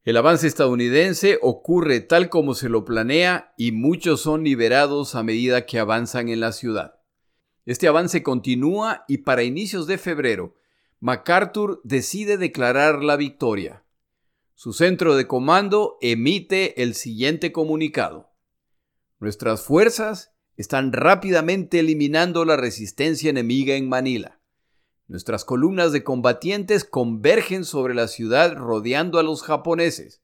El 0.03 0.17
avance 0.17 0.47
estadounidense 0.47 1.39
ocurre 1.41 2.01
tal 2.01 2.27
como 2.27 2.55
se 2.55 2.67
lo 2.67 2.83
planea 2.83 3.53
y 3.57 3.71
muchos 3.71 4.19
son 4.19 4.43
liberados 4.43 5.15
a 5.15 5.23
medida 5.23 5.65
que 5.65 5.79
avanzan 5.79 6.27
en 6.27 6.41
la 6.41 6.51
ciudad. 6.51 6.99
Este 7.65 7.87
avance 7.87 8.21
continúa 8.21 9.05
y 9.07 9.19
para 9.19 9.43
inicios 9.43 9.87
de 9.87 9.97
febrero, 9.97 10.57
MacArthur 10.99 11.79
decide 11.85 12.37
declarar 12.37 13.01
la 13.01 13.15
victoria. 13.15 13.85
Su 14.55 14.73
centro 14.73 15.15
de 15.15 15.25
comando 15.25 15.97
emite 16.01 16.83
el 16.83 16.95
siguiente 16.95 17.53
comunicado. 17.53 18.33
Nuestras 19.19 19.63
fuerzas 19.63 20.33
están 20.57 20.91
rápidamente 20.91 21.79
eliminando 21.79 22.43
la 22.43 22.57
resistencia 22.57 23.29
enemiga 23.29 23.75
en 23.75 23.87
Manila. 23.87 24.42
Nuestras 25.13 25.45
columnas 25.45 25.91
de 25.91 26.03
combatientes 26.03 26.83
convergen 26.83 27.65
sobre 27.65 27.93
la 27.93 28.07
ciudad 28.07 28.55
rodeando 28.55 29.19
a 29.19 29.23
los 29.23 29.43
japoneses. 29.43 30.23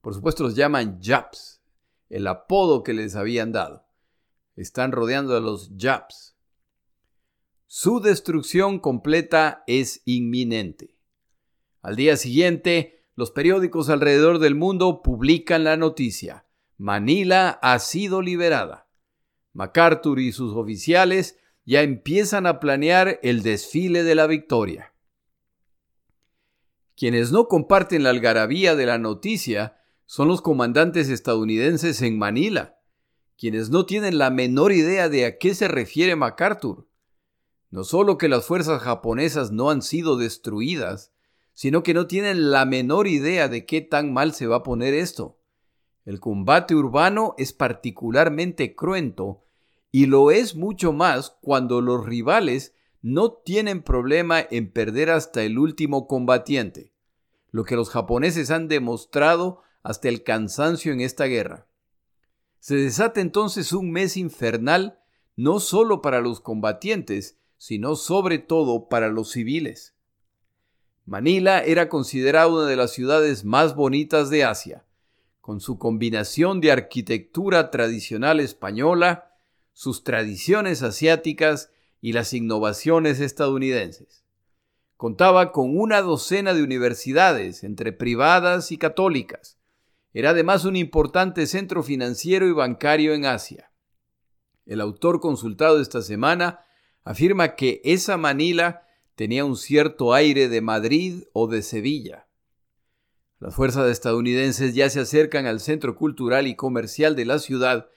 Por 0.00 0.14
supuesto 0.14 0.44
los 0.44 0.54
llaman 0.54 1.00
Japs, 1.00 1.60
el 2.08 2.28
apodo 2.28 2.84
que 2.84 2.92
les 2.92 3.16
habían 3.16 3.50
dado. 3.50 3.88
Están 4.54 4.92
rodeando 4.92 5.36
a 5.36 5.40
los 5.40 5.76
Japs. 5.76 6.36
Su 7.66 7.98
destrucción 7.98 8.78
completa 8.78 9.64
es 9.66 10.00
inminente. 10.04 10.96
Al 11.82 11.96
día 11.96 12.16
siguiente, 12.16 13.02
los 13.16 13.32
periódicos 13.32 13.88
alrededor 13.88 14.38
del 14.38 14.54
mundo 14.54 15.02
publican 15.02 15.64
la 15.64 15.76
noticia. 15.76 16.46
Manila 16.78 17.58
ha 17.62 17.80
sido 17.80 18.22
liberada. 18.22 18.88
MacArthur 19.54 20.20
y 20.20 20.30
sus 20.30 20.54
oficiales 20.54 21.36
ya 21.64 21.82
empiezan 21.82 22.46
a 22.46 22.60
planear 22.60 23.20
el 23.22 23.42
desfile 23.42 24.02
de 24.02 24.14
la 24.14 24.26
victoria. 24.26 24.92
Quienes 26.96 27.32
no 27.32 27.48
comparten 27.48 28.02
la 28.02 28.10
algarabía 28.10 28.76
de 28.76 28.86
la 28.86 28.98
noticia 28.98 29.78
son 30.06 30.28
los 30.28 30.42
comandantes 30.42 31.08
estadounidenses 31.08 32.02
en 32.02 32.18
Manila, 32.18 32.78
quienes 33.38 33.70
no 33.70 33.86
tienen 33.86 34.18
la 34.18 34.30
menor 34.30 34.72
idea 34.72 35.08
de 35.08 35.24
a 35.24 35.38
qué 35.38 35.54
se 35.54 35.68
refiere 35.68 36.16
MacArthur. 36.16 36.88
No 37.70 37.84
solo 37.84 38.18
que 38.18 38.28
las 38.28 38.44
fuerzas 38.44 38.82
japonesas 38.82 39.52
no 39.52 39.70
han 39.70 39.80
sido 39.80 40.16
destruidas, 40.18 41.12
sino 41.54 41.82
que 41.82 41.94
no 41.94 42.06
tienen 42.06 42.50
la 42.50 42.64
menor 42.64 43.06
idea 43.06 43.48
de 43.48 43.64
qué 43.64 43.80
tan 43.80 44.12
mal 44.12 44.34
se 44.34 44.46
va 44.46 44.56
a 44.56 44.62
poner 44.62 44.92
esto. 44.92 45.38
El 46.04 46.20
combate 46.20 46.74
urbano 46.74 47.34
es 47.38 47.52
particularmente 47.52 48.74
cruento 48.74 49.44
y 49.92 50.06
lo 50.06 50.30
es 50.30 50.54
mucho 50.54 50.92
más 50.92 51.36
cuando 51.40 51.80
los 51.80 52.04
rivales 52.04 52.74
no 53.02 53.32
tienen 53.32 53.82
problema 53.82 54.40
en 54.50 54.70
perder 54.70 55.10
hasta 55.10 55.42
el 55.42 55.58
último 55.58 56.06
combatiente, 56.06 56.92
lo 57.50 57.64
que 57.64 57.76
los 57.76 57.90
japoneses 57.90 58.50
han 58.50 58.68
demostrado 58.68 59.62
hasta 59.82 60.08
el 60.08 60.22
cansancio 60.22 60.92
en 60.92 61.00
esta 61.00 61.24
guerra. 61.24 61.66
Se 62.58 62.76
desata 62.76 63.20
entonces 63.20 63.72
un 63.72 63.90
mes 63.90 64.16
infernal 64.16 64.98
no 65.34 65.60
solo 65.60 66.02
para 66.02 66.20
los 66.20 66.40
combatientes, 66.40 67.38
sino 67.56 67.96
sobre 67.96 68.38
todo 68.38 68.88
para 68.88 69.08
los 69.08 69.30
civiles. 69.30 69.94
Manila 71.06 71.60
era 71.64 71.88
considerada 71.88 72.48
una 72.48 72.66
de 72.66 72.76
las 72.76 72.92
ciudades 72.92 73.44
más 73.44 73.74
bonitas 73.74 74.28
de 74.28 74.44
Asia, 74.44 74.84
con 75.40 75.60
su 75.60 75.78
combinación 75.78 76.60
de 76.60 76.72
arquitectura 76.72 77.70
tradicional 77.70 78.38
española, 78.38 79.29
sus 79.80 80.04
tradiciones 80.04 80.82
asiáticas 80.82 81.70
y 82.02 82.12
las 82.12 82.34
innovaciones 82.34 83.18
estadounidenses. 83.18 84.26
Contaba 84.98 85.52
con 85.52 85.74
una 85.74 86.02
docena 86.02 86.52
de 86.52 86.62
universidades, 86.62 87.64
entre 87.64 87.94
privadas 87.94 88.72
y 88.72 88.76
católicas. 88.76 89.58
Era 90.12 90.30
además 90.30 90.66
un 90.66 90.76
importante 90.76 91.46
centro 91.46 91.82
financiero 91.82 92.46
y 92.46 92.52
bancario 92.52 93.14
en 93.14 93.24
Asia. 93.24 93.72
El 94.66 94.82
autor 94.82 95.18
consultado 95.18 95.80
esta 95.80 96.02
semana 96.02 96.60
afirma 97.02 97.54
que 97.54 97.80
esa 97.82 98.18
Manila 98.18 98.86
tenía 99.14 99.46
un 99.46 99.56
cierto 99.56 100.12
aire 100.12 100.50
de 100.50 100.60
Madrid 100.60 101.22
o 101.32 101.46
de 101.46 101.62
Sevilla. 101.62 102.28
Las 103.38 103.54
fuerzas 103.54 103.90
estadounidenses 103.90 104.74
ya 104.74 104.90
se 104.90 105.00
acercan 105.00 105.46
al 105.46 105.58
centro 105.58 105.96
cultural 105.96 106.46
y 106.48 106.54
comercial 106.54 107.16
de 107.16 107.24
la 107.24 107.38
ciudad 107.38 107.88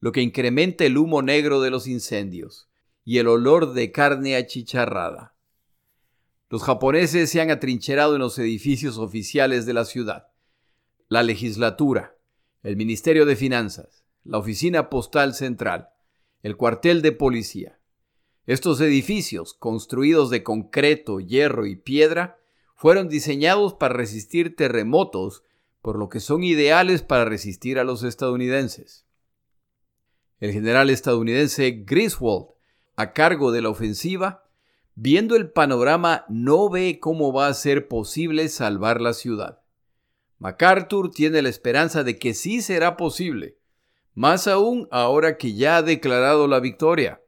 lo 0.00 0.12
que 0.12 0.22
incrementa 0.22 0.84
el 0.84 0.96
humo 0.96 1.22
negro 1.22 1.60
de 1.60 1.70
los 1.70 1.86
incendios 1.86 2.68
y 3.04 3.18
el 3.18 3.28
olor 3.28 3.74
de 3.74 3.92
carne 3.92 4.36
achicharrada. 4.36 5.36
Los 6.48 6.62
japoneses 6.62 7.30
se 7.30 7.40
han 7.40 7.50
atrincherado 7.50 8.14
en 8.14 8.20
los 8.20 8.38
edificios 8.38 8.98
oficiales 8.98 9.66
de 9.66 9.74
la 9.74 9.84
ciudad. 9.84 10.28
La 11.08 11.22
legislatura, 11.22 12.16
el 12.62 12.76
Ministerio 12.76 13.26
de 13.26 13.36
Finanzas, 13.36 14.04
la 14.24 14.38
Oficina 14.38 14.90
Postal 14.90 15.34
Central, 15.34 15.90
el 16.42 16.56
cuartel 16.56 17.02
de 17.02 17.12
policía. 17.12 17.78
Estos 18.46 18.80
edificios, 18.80 19.54
construidos 19.54 20.30
de 20.30 20.42
concreto, 20.42 21.20
hierro 21.20 21.66
y 21.66 21.76
piedra, 21.76 22.38
fueron 22.74 23.08
diseñados 23.08 23.74
para 23.74 23.94
resistir 23.94 24.56
terremotos, 24.56 25.44
por 25.82 25.98
lo 25.98 26.08
que 26.08 26.20
son 26.20 26.42
ideales 26.42 27.02
para 27.02 27.26
resistir 27.26 27.78
a 27.78 27.84
los 27.84 28.02
estadounidenses. 28.02 29.06
El 30.40 30.52
general 30.52 30.88
estadounidense 30.88 31.70
Griswold, 31.86 32.48
a 32.96 33.12
cargo 33.12 33.52
de 33.52 33.62
la 33.62 33.68
ofensiva, 33.68 34.44
viendo 34.94 35.36
el 35.36 35.50
panorama, 35.50 36.24
no 36.28 36.70
ve 36.70 36.98
cómo 36.98 37.32
va 37.32 37.46
a 37.46 37.54
ser 37.54 37.88
posible 37.88 38.48
salvar 38.48 39.00
la 39.00 39.12
ciudad. 39.12 39.60
MacArthur 40.38 41.10
tiene 41.10 41.42
la 41.42 41.50
esperanza 41.50 42.02
de 42.04 42.18
que 42.18 42.32
sí 42.32 42.62
será 42.62 42.96
posible, 42.96 43.58
más 44.14 44.48
aún 44.48 44.88
ahora 44.90 45.36
que 45.36 45.54
ya 45.54 45.76
ha 45.76 45.82
declarado 45.82 46.48
la 46.48 46.60
victoria. 46.60 47.20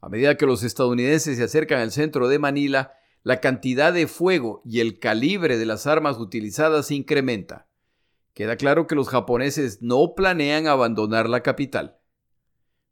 A 0.00 0.08
medida 0.08 0.36
que 0.36 0.46
los 0.46 0.62
estadounidenses 0.62 1.36
se 1.36 1.44
acercan 1.44 1.80
al 1.80 1.92
centro 1.92 2.28
de 2.28 2.38
Manila, 2.38 2.94
la 3.22 3.40
cantidad 3.40 3.92
de 3.92 4.06
fuego 4.06 4.62
y 4.64 4.80
el 4.80 4.98
calibre 4.98 5.58
de 5.58 5.66
las 5.66 5.86
armas 5.86 6.18
utilizadas 6.18 6.86
se 6.86 6.94
incrementa. 6.94 7.68
Queda 8.34 8.56
claro 8.56 8.88
que 8.88 8.96
los 8.96 9.08
japoneses 9.08 9.80
no 9.80 10.14
planean 10.16 10.66
abandonar 10.66 11.28
la 11.28 11.44
capital. 11.44 11.98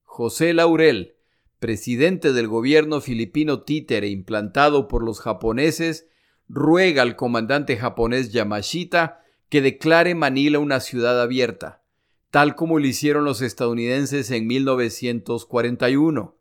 José 0.04 0.54
Laurel, 0.54 1.16
presidente 1.58 2.32
del 2.32 2.46
gobierno 2.46 3.00
filipino 3.00 3.62
títere 3.62 4.06
implantado 4.06 4.86
por 4.86 5.02
los 5.02 5.20
japoneses, 5.20 6.06
ruega 6.48 7.02
al 7.02 7.16
comandante 7.16 7.76
japonés 7.76 8.32
Yamashita 8.32 9.20
que 9.48 9.62
declare 9.62 10.14
Manila 10.14 10.60
una 10.60 10.78
ciudad 10.78 11.20
abierta, 11.20 11.82
tal 12.30 12.54
como 12.54 12.78
lo 12.78 12.86
hicieron 12.86 13.24
los 13.24 13.42
estadounidenses 13.42 14.30
en 14.30 14.46
1941. 14.46 16.38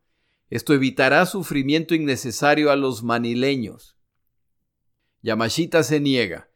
Esto 0.52 0.74
evitará 0.76 1.26
sufrimiento 1.26 1.96
innecesario 1.96 2.70
a 2.70 2.76
los 2.76 3.02
manileños. 3.02 3.98
Yamashita 5.24 5.82
se 5.82 6.00
niega 6.00 6.51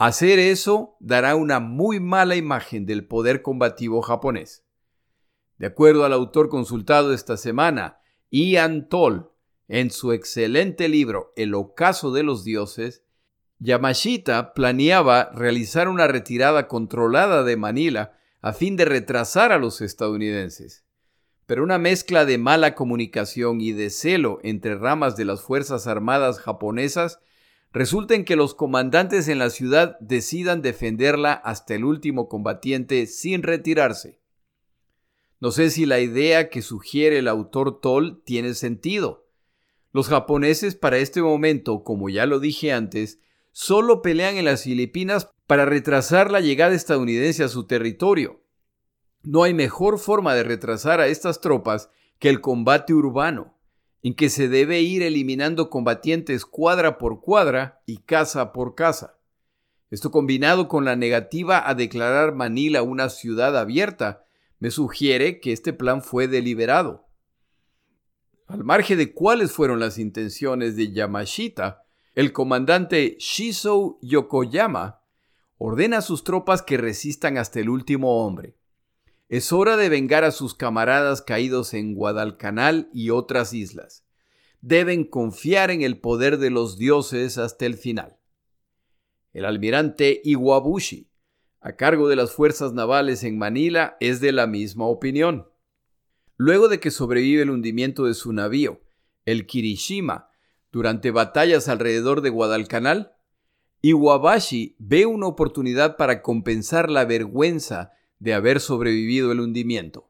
Hacer 0.00 0.38
eso 0.38 0.96
dará 0.98 1.36
una 1.36 1.60
muy 1.60 2.00
mala 2.00 2.34
imagen 2.34 2.86
del 2.86 3.06
poder 3.06 3.42
combativo 3.42 4.00
japonés. 4.00 4.64
De 5.58 5.66
acuerdo 5.66 6.06
al 6.06 6.14
autor 6.14 6.48
consultado 6.48 7.12
esta 7.12 7.36
semana, 7.36 8.00
Ian 8.30 8.88
Toll, 8.88 9.30
en 9.68 9.90
su 9.90 10.12
excelente 10.12 10.88
libro 10.88 11.34
El 11.36 11.54
ocaso 11.54 12.12
de 12.12 12.22
los 12.22 12.44
dioses, 12.44 13.04
Yamashita 13.58 14.54
planeaba 14.54 15.32
realizar 15.34 15.86
una 15.86 16.06
retirada 16.06 16.66
controlada 16.66 17.44
de 17.44 17.58
Manila 17.58 18.18
a 18.40 18.54
fin 18.54 18.76
de 18.76 18.86
retrasar 18.86 19.52
a 19.52 19.58
los 19.58 19.82
estadounidenses. 19.82 20.86
Pero 21.44 21.62
una 21.62 21.76
mezcla 21.76 22.24
de 22.24 22.38
mala 22.38 22.74
comunicación 22.74 23.60
y 23.60 23.72
de 23.72 23.90
celo 23.90 24.38
entre 24.44 24.76
ramas 24.76 25.18
de 25.18 25.26
las 25.26 25.42
Fuerzas 25.42 25.86
Armadas 25.86 26.38
japonesas 26.38 27.20
resulta 27.72 28.14
en 28.14 28.24
que 28.24 28.36
los 28.36 28.54
comandantes 28.54 29.28
en 29.28 29.38
la 29.38 29.50
ciudad 29.50 29.96
decidan 30.00 30.62
defenderla 30.62 31.32
hasta 31.32 31.74
el 31.74 31.84
último 31.84 32.28
combatiente 32.28 33.06
sin 33.06 33.42
retirarse. 33.42 34.20
No 35.38 35.52
sé 35.52 35.70
si 35.70 35.86
la 35.86 36.00
idea 36.00 36.50
que 36.50 36.62
sugiere 36.62 37.18
el 37.18 37.28
autor 37.28 37.80
Toll 37.80 38.22
tiene 38.24 38.54
sentido. 38.54 39.26
Los 39.92 40.08
japoneses 40.08 40.76
para 40.76 40.98
este 40.98 41.22
momento, 41.22 41.82
como 41.82 42.08
ya 42.08 42.26
lo 42.26 42.40
dije 42.40 42.72
antes, 42.72 43.20
solo 43.52 44.02
pelean 44.02 44.36
en 44.36 44.44
las 44.44 44.64
Filipinas 44.64 45.30
para 45.46 45.64
retrasar 45.64 46.30
la 46.30 46.40
llegada 46.40 46.74
estadounidense 46.74 47.42
a 47.42 47.48
su 47.48 47.66
territorio. 47.66 48.42
No 49.22 49.42
hay 49.42 49.54
mejor 49.54 49.98
forma 49.98 50.34
de 50.34 50.44
retrasar 50.44 51.00
a 51.00 51.08
estas 51.08 51.40
tropas 51.40 51.90
que 52.18 52.28
el 52.28 52.40
combate 52.40 52.94
urbano 52.94 53.59
en 54.02 54.14
que 54.14 54.30
se 54.30 54.48
debe 54.48 54.80
ir 54.80 55.02
eliminando 55.02 55.70
combatientes 55.70 56.44
cuadra 56.44 56.98
por 56.98 57.20
cuadra 57.20 57.82
y 57.86 57.98
casa 57.98 58.52
por 58.52 58.74
casa. 58.74 59.18
Esto 59.90 60.10
combinado 60.10 60.68
con 60.68 60.84
la 60.84 60.96
negativa 60.96 61.68
a 61.68 61.74
declarar 61.74 62.34
Manila 62.34 62.82
una 62.82 63.08
ciudad 63.08 63.58
abierta, 63.58 64.24
me 64.58 64.70
sugiere 64.70 65.40
que 65.40 65.52
este 65.52 65.72
plan 65.72 66.02
fue 66.02 66.28
deliberado. 66.28 67.06
Al 68.46 68.64
margen 68.64 68.98
de 68.98 69.12
cuáles 69.12 69.52
fueron 69.52 69.80
las 69.80 69.98
intenciones 69.98 70.76
de 70.76 70.92
Yamashita, 70.92 71.82
el 72.14 72.32
comandante 72.32 73.16
Shizo 73.18 73.98
Yokoyama 74.02 75.00
ordena 75.58 75.98
a 75.98 76.02
sus 76.02 76.24
tropas 76.24 76.62
que 76.62 76.76
resistan 76.76 77.38
hasta 77.38 77.60
el 77.60 77.68
último 77.68 78.24
hombre. 78.24 78.56
Es 79.30 79.52
hora 79.52 79.76
de 79.76 79.88
vengar 79.88 80.24
a 80.24 80.32
sus 80.32 80.54
camaradas 80.54 81.22
caídos 81.22 81.72
en 81.72 81.94
Guadalcanal 81.94 82.90
y 82.92 83.10
otras 83.10 83.54
islas. 83.54 84.04
Deben 84.60 85.04
confiar 85.04 85.70
en 85.70 85.82
el 85.82 86.00
poder 86.00 86.38
de 86.38 86.50
los 86.50 86.78
dioses 86.78 87.38
hasta 87.38 87.64
el 87.64 87.76
final. 87.76 88.18
El 89.32 89.44
almirante 89.44 90.20
Iwabushi, 90.24 91.12
a 91.60 91.76
cargo 91.76 92.08
de 92.08 92.16
las 92.16 92.32
fuerzas 92.32 92.72
navales 92.72 93.22
en 93.22 93.38
Manila, 93.38 93.96
es 94.00 94.20
de 94.20 94.32
la 94.32 94.48
misma 94.48 94.86
opinión. 94.86 95.46
Luego 96.36 96.66
de 96.66 96.80
que 96.80 96.90
sobrevive 96.90 97.42
el 97.42 97.50
hundimiento 97.50 98.06
de 98.06 98.14
su 98.14 98.32
navío, 98.32 98.80
el 99.26 99.46
Kirishima, 99.46 100.28
durante 100.72 101.12
batallas 101.12 101.68
alrededor 101.68 102.22
de 102.22 102.30
Guadalcanal, 102.30 103.12
Iwabashi 103.80 104.74
ve 104.80 105.06
una 105.06 105.28
oportunidad 105.28 105.96
para 105.96 106.20
compensar 106.20 106.90
la 106.90 107.04
vergüenza 107.04 107.92
de 108.20 108.34
haber 108.34 108.60
sobrevivido 108.60 109.32
el 109.32 109.40
hundimiento. 109.40 110.08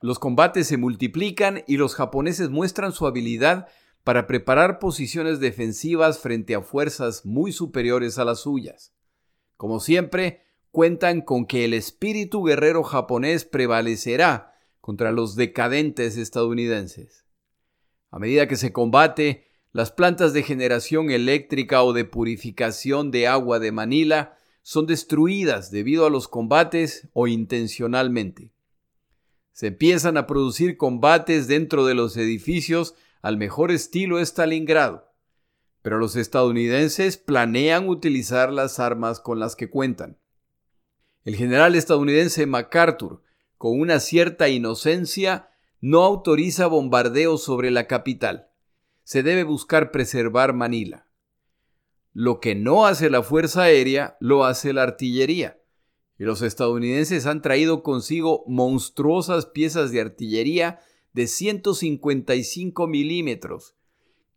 Los 0.00 0.18
combates 0.18 0.66
se 0.66 0.76
multiplican 0.76 1.64
y 1.66 1.76
los 1.76 1.94
japoneses 1.94 2.48
muestran 2.48 2.92
su 2.92 3.06
habilidad 3.06 3.68
para 4.04 4.26
preparar 4.26 4.78
posiciones 4.78 5.40
defensivas 5.40 6.20
frente 6.20 6.54
a 6.54 6.62
fuerzas 6.62 7.26
muy 7.26 7.52
superiores 7.52 8.18
a 8.18 8.24
las 8.24 8.40
suyas. 8.40 8.94
Como 9.56 9.80
siempre, 9.80 10.42
cuentan 10.70 11.22
con 11.22 11.46
que 11.46 11.64
el 11.64 11.74
espíritu 11.74 12.44
guerrero 12.44 12.84
japonés 12.84 13.44
prevalecerá 13.44 14.54
contra 14.80 15.10
los 15.10 15.34
decadentes 15.34 16.16
estadounidenses. 16.16 17.24
A 18.10 18.20
medida 18.20 18.46
que 18.46 18.56
se 18.56 18.72
combate, 18.72 19.46
las 19.72 19.90
plantas 19.90 20.32
de 20.32 20.44
generación 20.44 21.10
eléctrica 21.10 21.82
o 21.82 21.92
de 21.92 22.04
purificación 22.04 23.10
de 23.10 23.26
agua 23.26 23.58
de 23.58 23.72
Manila 23.72 24.38
son 24.68 24.86
destruidas 24.86 25.70
debido 25.70 26.06
a 26.06 26.10
los 26.10 26.26
combates 26.26 27.06
o 27.12 27.28
intencionalmente. 27.28 28.52
Se 29.52 29.68
empiezan 29.68 30.16
a 30.16 30.26
producir 30.26 30.76
combates 30.76 31.46
dentro 31.46 31.86
de 31.86 31.94
los 31.94 32.16
edificios 32.16 32.96
al 33.22 33.36
mejor 33.36 33.70
estilo 33.70 34.18
Stalingrado, 34.18 35.14
pero 35.82 35.98
los 35.98 36.16
estadounidenses 36.16 37.16
planean 37.16 37.88
utilizar 37.88 38.52
las 38.52 38.80
armas 38.80 39.20
con 39.20 39.38
las 39.38 39.54
que 39.54 39.70
cuentan. 39.70 40.18
El 41.22 41.36
general 41.36 41.76
estadounidense 41.76 42.44
MacArthur, 42.46 43.22
con 43.58 43.78
una 43.78 44.00
cierta 44.00 44.48
inocencia, 44.48 45.48
no 45.80 46.02
autoriza 46.02 46.66
bombardeos 46.66 47.40
sobre 47.40 47.70
la 47.70 47.86
capital. 47.86 48.48
Se 49.04 49.22
debe 49.22 49.44
buscar 49.44 49.92
preservar 49.92 50.54
Manila. 50.54 51.05
Lo 52.18 52.40
que 52.40 52.54
no 52.54 52.86
hace 52.86 53.10
la 53.10 53.22
Fuerza 53.22 53.64
Aérea, 53.64 54.16
lo 54.20 54.46
hace 54.46 54.72
la 54.72 54.84
artillería. 54.84 55.60
Y 56.18 56.24
los 56.24 56.40
estadounidenses 56.40 57.26
han 57.26 57.42
traído 57.42 57.82
consigo 57.82 58.42
monstruosas 58.46 59.44
piezas 59.44 59.92
de 59.92 60.00
artillería 60.00 60.80
de 61.12 61.26
155 61.26 62.86
milímetros, 62.86 63.74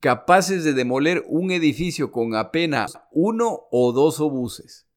capaces 0.02 0.66
de 0.66 0.74
demoler 0.74 1.24
un 1.30 1.52
edificio 1.52 2.12
con 2.12 2.36
apenas 2.36 3.00
uno 3.14 3.62
o 3.72 3.94
dos 3.94 4.20
obuses. 4.20 4.90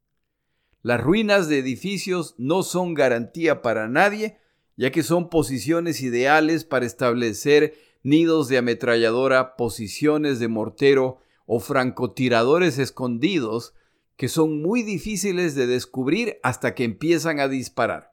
Las 0.82 1.00
ruinas 1.00 1.48
de 1.48 1.60
edificios 1.60 2.34
no 2.36 2.64
son 2.64 2.94
garantía 2.94 3.62
para 3.62 3.86
nadie, 3.86 4.38
ya 4.74 4.90
que 4.90 5.04
son 5.04 5.30
posiciones 5.30 6.00
ideales 6.00 6.64
para 6.64 6.84
establecer 6.84 7.74
nidos 8.02 8.48
de 8.48 8.58
ametralladora, 8.58 9.54
posiciones 9.54 10.40
de 10.40 10.48
mortero 10.48 11.21
o 11.46 11.60
francotiradores 11.60 12.78
escondidos 12.78 13.74
que 14.16 14.28
son 14.28 14.62
muy 14.62 14.82
difíciles 14.82 15.54
de 15.54 15.66
descubrir 15.66 16.38
hasta 16.42 16.74
que 16.74 16.84
empiezan 16.84 17.40
a 17.40 17.48
disparar. 17.48 18.12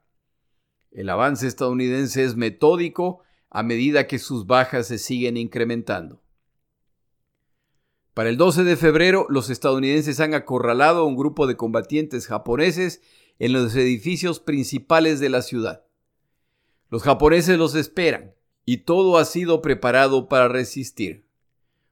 El 0.91 1.09
avance 1.09 1.47
estadounidense 1.47 2.23
es 2.23 2.35
metódico 2.35 3.21
a 3.49 3.63
medida 3.63 4.07
que 4.07 4.19
sus 4.19 4.47
bajas 4.47 4.87
se 4.87 4.97
siguen 4.97 5.37
incrementando. 5.37 6.21
Para 8.13 8.29
el 8.29 8.37
12 8.37 8.63
de 8.63 8.75
febrero, 8.75 9.27
los 9.29 9.49
estadounidenses 9.49 10.19
han 10.19 10.33
acorralado 10.33 11.01
a 11.01 11.05
un 11.05 11.15
grupo 11.15 11.47
de 11.47 11.55
combatientes 11.55 12.27
japoneses 12.27 13.01
en 13.37 13.53
los 13.53 13.75
edificios 13.75 14.39
principales 14.39 15.19
de 15.19 15.29
la 15.29 15.41
ciudad. 15.41 15.85
Los 16.89 17.03
japoneses 17.03 17.57
los 17.57 17.75
esperan 17.75 18.33
y 18.65 18.77
todo 18.77 19.17
ha 19.17 19.25
sido 19.25 19.61
preparado 19.61 20.27
para 20.27 20.47
resistir. 20.47 21.28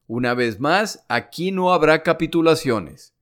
Una 0.08 0.34
vez 0.34 0.60
más, 0.60 1.06
aquí 1.10 1.52
no 1.52 1.74
habrá 1.74 2.02
capitulaciones. 2.02 3.14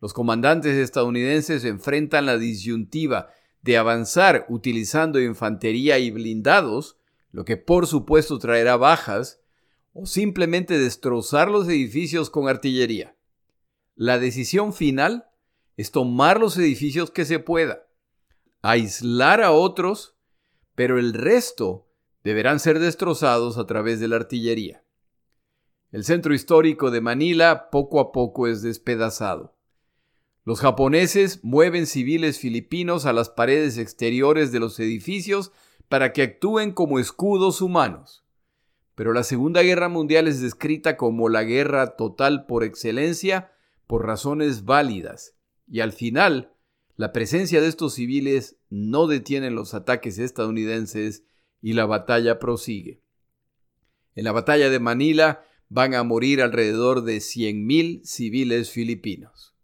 Los 0.00 0.12
comandantes 0.12 0.76
estadounidenses 0.76 1.64
enfrentan 1.64 2.26
la 2.26 2.38
disyuntiva 2.38 3.30
de 3.62 3.76
avanzar 3.76 4.46
utilizando 4.48 5.20
infantería 5.20 5.98
y 5.98 6.12
blindados 6.12 6.96
lo 7.32 7.44
que 7.44 7.56
por 7.56 7.86
supuesto 7.86 8.38
traerá 8.38 8.76
bajas, 8.76 9.40
o 9.92 10.06
simplemente 10.06 10.78
destrozar 10.78 11.50
los 11.50 11.68
edificios 11.68 12.30
con 12.30 12.48
artillería. 12.48 13.16
La 13.96 14.18
decisión 14.18 14.72
final 14.72 15.26
es 15.76 15.90
tomar 15.90 16.38
los 16.40 16.56
edificios 16.56 17.10
que 17.10 17.24
se 17.24 17.38
pueda, 17.38 17.86
aislar 18.62 19.42
a 19.42 19.50
otros, 19.50 20.14
pero 20.74 20.98
el 20.98 21.14
resto 21.14 21.88
deberán 22.22 22.60
ser 22.60 22.78
destrozados 22.78 23.58
a 23.58 23.66
través 23.66 23.98
de 24.00 24.08
la 24.08 24.16
artillería. 24.16 24.84
El 25.90 26.04
centro 26.04 26.34
histórico 26.34 26.90
de 26.90 27.00
Manila 27.00 27.70
poco 27.70 28.00
a 28.00 28.12
poco 28.12 28.46
es 28.46 28.60
despedazado. 28.60 29.56
Los 30.44 30.60
japoneses 30.60 31.40
mueven 31.42 31.86
civiles 31.86 32.38
filipinos 32.38 33.06
a 33.06 33.14
las 33.14 33.30
paredes 33.30 33.78
exteriores 33.78 34.52
de 34.52 34.60
los 34.60 34.78
edificios 34.80 35.50
para 35.88 36.12
que 36.12 36.22
actúen 36.22 36.72
como 36.72 36.98
escudos 36.98 37.62
humanos. 37.62 38.24
Pero 38.94 39.14
la 39.14 39.22
Segunda 39.22 39.62
Guerra 39.62 39.88
Mundial 39.88 40.28
es 40.28 40.42
descrita 40.42 40.98
como 40.98 41.30
la 41.30 41.42
guerra 41.42 41.96
total 41.96 42.44
por 42.46 42.64
excelencia 42.64 43.52
por 43.86 44.04
razones 44.04 44.66
válidas, 44.66 45.36
y 45.66 45.80
al 45.80 45.92
final, 45.92 46.52
la 46.96 47.12
presencia 47.12 47.62
de 47.62 47.68
estos 47.68 47.94
civiles 47.94 48.58
no 48.68 49.06
detiene 49.06 49.50
los 49.50 49.72
ataques 49.72 50.18
estadounidenses 50.18 51.24
y 51.62 51.72
la 51.72 51.86
batalla 51.86 52.38
prosigue. 52.38 53.02
En 54.14 54.24
la 54.24 54.32
batalla 54.32 54.68
de 54.68 54.80
Manila 54.80 55.44
van 55.68 55.94
a 55.94 56.02
morir 56.02 56.42
alrededor 56.42 57.02
de 57.02 57.18
100.000 57.18 58.04
civiles 58.04 58.70
filipinos. 58.70 59.54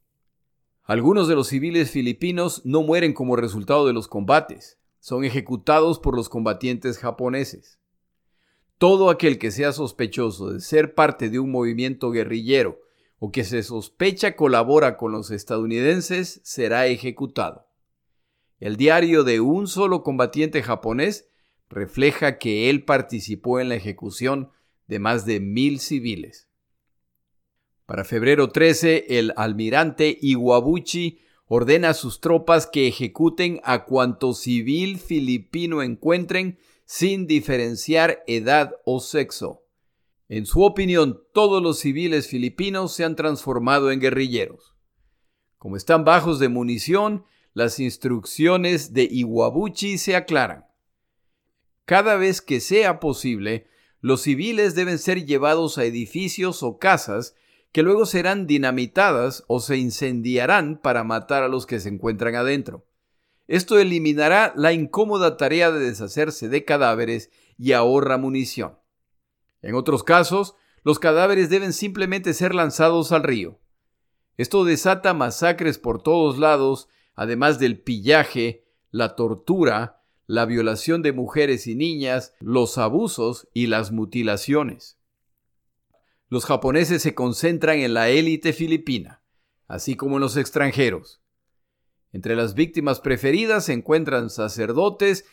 Algunos 0.82 1.28
de 1.28 1.34
los 1.34 1.48
civiles 1.48 1.90
filipinos 1.90 2.60
no 2.64 2.82
mueren 2.82 3.14
como 3.14 3.36
resultado 3.36 3.86
de 3.86 3.94
los 3.94 4.06
combates, 4.06 4.78
son 5.00 5.24
ejecutados 5.24 5.98
por 5.98 6.14
los 6.14 6.28
combatientes 6.28 6.98
japoneses. 6.98 7.78
Todo 8.78 9.08
aquel 9.08 9.38
que 9.38 9.50
sea 9.50 9.72
sospechoso 9.72 10.52
de 10.52 10.60
ser 10.60 10.94
parte 10.94 11.30
de 11.30 11.38
un 11.38 11.50
movimiento 11.50 12.10
guerrillero 12.10 12.80
o 13.18 13.32
que 13.32 13.44
se 13.44 13.62
sospecha 13.62 14.36
colabora 14.36 14.96
con 14.98 15.12
los 15.12 15.30
estadounidenses 15.30 16.40
será 16.42 16.86
ejecutado. 16.86 17.66
El 18.60 18.76
diario 18.76 19.24
de 19.24 19.40
un 19.40 19.66
solo 19.68 20.02
combatiente 20.02 20.62
japonés 20.62 21.28
refleja 21.70 22.38
que 22.38 22.68
él 22.68 22.84
participó 22.84 23.60
en 23.60 23.70
la 23.70 23.76
ejecución 23.76 24.50
de 24.86 24.98
más 24.98 25.26
de 25.26 25.40
mil 25.40 25.80
civiles. 25.80 26.48
Para 27.86 28.04
febrero 28.04 28.48
13, 28.48 29.18
el 29.18 29.32
almirante 29.36 30.16
Iwabuchi 30.20 31.20
ordena 31.46 31.90
a 31.90 31.94
sus 31.94 32.20
tropas 32.20 32.66
que 32.66 32.88
ejecuten 32.88 33.60
a 33.64 33.84
cuanto 33.84 34.32
civil 34.32 34.98
filipino 34.98 35.82
encuentren 35.82 36.58
sin 36.86 37.26
diferenciar 37.26 38.22
edad 38.26 38.74
o 38.84 39.00
sexo. 39.00 39.64
En 40.28 40.46
su 40.46 40.62
opinión, 40.62 41.22
todos 41.34 41.62
los 41.62 41.78
civiles 41.78 42.28
filipinos 42.28 42.94
se 42.94 43.04
han 43.04 43.16
transformado 43.16 43.90
en 43.90 44.00
guerrilleros. 44.00 44.74
Como 45.58 45.76
están 45.76 46.04
bajos 46.04 46.38
de 46.38 46.48
munición, 46.48 47.24
las 47.52 47.78
instrucciones 47.78 48.92
de 48.92 49.08
Iwabuchi 49.10 49.98
se 49.98 50.16
aclaran. 50.16 50.66
Cada 51.84 52.16
vez 52.16 52.40
que 52.40 52.60
sea 52.60 52.98
posible, 53.00 53.66
los 54.04 54.20
civiles 54.20 54.74
deben 54.74 54.98
ser 54.98 55.24
llevados 55.24 55.78
a 55.78 55.84
edificios 55.86 56.62
o 56.62 56.78
casas 56.78 57.34
que 57.72 57.82
luego 57.82 58.04
serán 58.04 58.46
dinamitadas 58.46 59.44
o 59.46 59.60
se 59.60 59.78
incendiarán 59.78 60.78
para 60.78 61.04
matar 61.04 61.42
a 61.42 61.48
los 61.48 61.64
que 61.64 61.80
se 61.80 61.88
encuentran 61.88 62.34
adentro. 62.34 62.84
Esto 63.48 63.78
eliminará 63.78 64.52
la 64.56 64.74
incómoda 64.74 65.38
tarea 65.38 65.70
de 65.70 65.80
deshacerse 65.80 66.50
de 66.50 66.66
cadáveres 66.66 67.30
y 67.56 67.72
ahorra 67.72 68.18
munición. 68.18 68.78
En 69.62 69.74
otros 69.74 70.04
casos, 70.04 70.54
los 70.82 70.98
cadáveres 70.98 71.48
deben 71.48 71.72
simplemente 71.72 72.34
ser 72.34 72.54
lanzados 72.54 73.10
al 73.10 73.22
río. 73.22 73.58
Esto 74.36 74.64
desata 74.64 75.14
masacres 75.14 75.78
por 75.78 76.02
todos 76.02 76.38
lados, 76.38 76.88
además 77.14 77.58
del 77.58 77.80
pillaje, 77.80 78.66
la 78.90 79.16
tortura, 79.16 80.03
la 80.26 80.46
violación 80.46 81.02
de 81.02 81.12
mujeres 81.12 81.66
y 81.66 81.74
niñas, 81.74 82.34
los 82.40 82.78
abusos 82.78 83.48
y 83.52 83.66
las 83.66 83.92
mutilaciones 83.92 84.98
los 86.34 86.46
japoneses 86.46 87.00
se 87.00 87.14
concentran 87.14 87.78
en 87.78 87.94
la 87.94 88.08
élite 88.08 88.52
filipina, 88.52 89.22
así 89.68 89.94
como 89.94 90.16
en 90.16 90.22
los 90.22 90.36
extranjeros. 90.36 91.22
Entre 92.12 92.34
las 92.34 92.54
víctimas 92.54 92.98
preferidas 92.98 93.66
se 93.66 93.72
encuentran 93.72 94.30
sacerdotes 94.30 95.26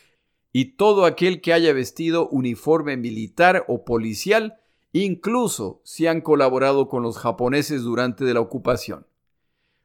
y 0.52 0.76
todo 0.76 1.04
aquel 1.04 1.40
que 1.40 1.52
haya 1.52 1.72
vestido 1.72 2.28
uniforme 2.28 2.96
militar 2.96 3.64
o 3.66 3.84
policial, 3.84 4.60
incluso 4.92 5.80
si 5.84 6.06
han 6.06 6.20
colaborado 6.20 6.88
con 6.88 7.02
los 7.02 7.18
japoneses 7.18 7.82
durante 7.82 8.32
la 8.32 8.40
ocupación. 8.40 9.04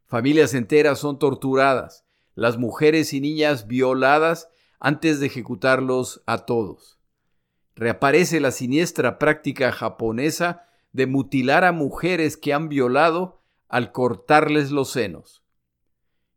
Familias 0.06 0.54
enteras 0.54 1.00
son 1.00 1.18
torturadas, 1.18 2.06
las 2.36 2.58
mujeres 2.58 3.12
y 3.14 3.22
niñas 3.22 3.66
violadas 3.66 4.50
antes 4.80 5.20
de 5.20 5.28
ejecutarlos 5.28 6.22
a 6.26 6.46
todos. 6.46 7.00
Reaparece 7.76 8.40
la 8.40 8.52
siniestra 8.52 9.20
práctica 9.20 9.72
japonesa 9.72 10.66
de 10.94 11.08
mutilar 11.08 11.64
a 11.64 11.72
mujeres 11.72 12.38
que 12.38 12.54
han 12.54 12.70
violado 12.70 13.42
al 13.68 13.92
cortarles 13.92 14.72
los 14.72 14.90
senos. 14.90 15.44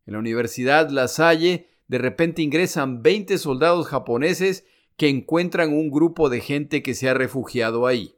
En 0.07 0.15
la 0.15 0.19
Universidad 0.19 0.91
La 0.91 1.09
Salle 1.09 1.69
de 1.89 1.99
repente 1.99 2.43
ingresan 2.43 3.03
20 3.03 3.39
soldados 3.39 3.87
japoneses 3.87 4.65
que 4.97 5.09
encuentran 5.09 5.73
un 5.73 5.91
grupo 5.91 6.29
de 6.29 6.41
gente 6.41 6.83
que 6.83 6.95
se 6.95 7.09
ha 7.09 7.15
refugiado 7.15 7.87
ahí. 7.87 8.17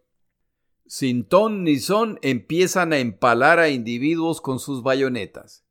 Sin 0.86 1.24
ton 1.24 1.64
ni 1.64 1.78
son 1.78 2.18
empiezan 2.22 2.92
a 2.92 2.98
empalar 2.98 3.58
a 3.60 3.70
individuos 3.70 4.40
con 4.40 4.58
sus 4.58 4.82
bayonetas. 4.82 5.64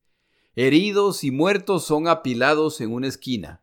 Heridos 0.56 1.24
y 1.24 1.32
muertos 1.32 1.86
son 1.86 2.08
apilados 2.08 2.82
en 2.82 2.92
una 2.92 3.08
esquina. 3.08 3.61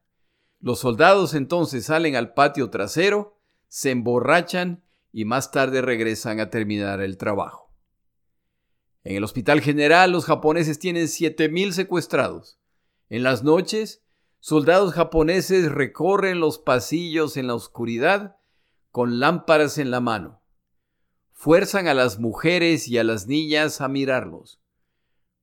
Los 0.61 0.81
soldados 0.81 1.35
entonces 1.35 1.87
salen 1.87 2.17
al 2.17 2.35
patio 2.35 2.71
trasero, 2.71 3.39
se 3.69 3.91
emborrachan 3.91 4.83
y 5.13 5.25
más 5.25 5.51
tarde 5.51 5.83
regresan 5.83 6.41
a 6.41 6.51
terminar 6.51 7.01
el 7.01 7.17
trabajo. 7.17 7.73
En 9.05 9.17
el 9.17 9.25
Hospital 9.25 9.61
General 9.61 10.11
los 10.11 10.25
japoneses 10.25 10.79
tienen 10.79 11.07
7.000 11.07 11.73
secuestrados. 11.73 12.59
En 13.09 13.23
las 13.23 13.43
noches, 13.43 14.03
soldados 14.41 14.93
japoneses 14.93 15.71
recorren 15.71 16.41
los 16.41 16.59
pasillos 16.59 17.37
en 17.37 17.47
la 17.47 17.55
oscuridad 17.55 18.37
con 18.91 19.21
lámparas 19.21 19.79
en 19.79 19.91
la 19.91 20.01
mano. 20.01 20.43
Fuerzan 21.33 21.87
a 21.87 21.95
las 21.95 22.19
mujeres 22.19 22.89
y 22.89 22.99
a 22.99 23.05
las 23.05 23.29
niñas 23.29 23.81
a 23.81 23.89
mirarlos. 23.89 24.61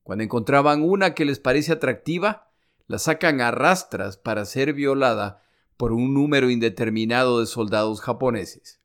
Cuando 0.02 0.24
encontraban 0.24 0.82
una 0.82 1.14
que 1.14 1.24
les 1.24 1.40
parece 1.40 1.72
atractiva, 1.72 2.52
la 2.86 2.98
sacan 2.98 3.40
a 3.40 3.50
rastras 3.50 4.16
para 4.16 4.44
ser 4.44 4.72
violada 4.72 5.42
por 5.76 5.92
un 5.92 6.14
número 6.14 6.50
indeterminado 6.50 7.40
de 7.40 7.46
soldados 7.46 8.00
japoneses. 8.00 8.80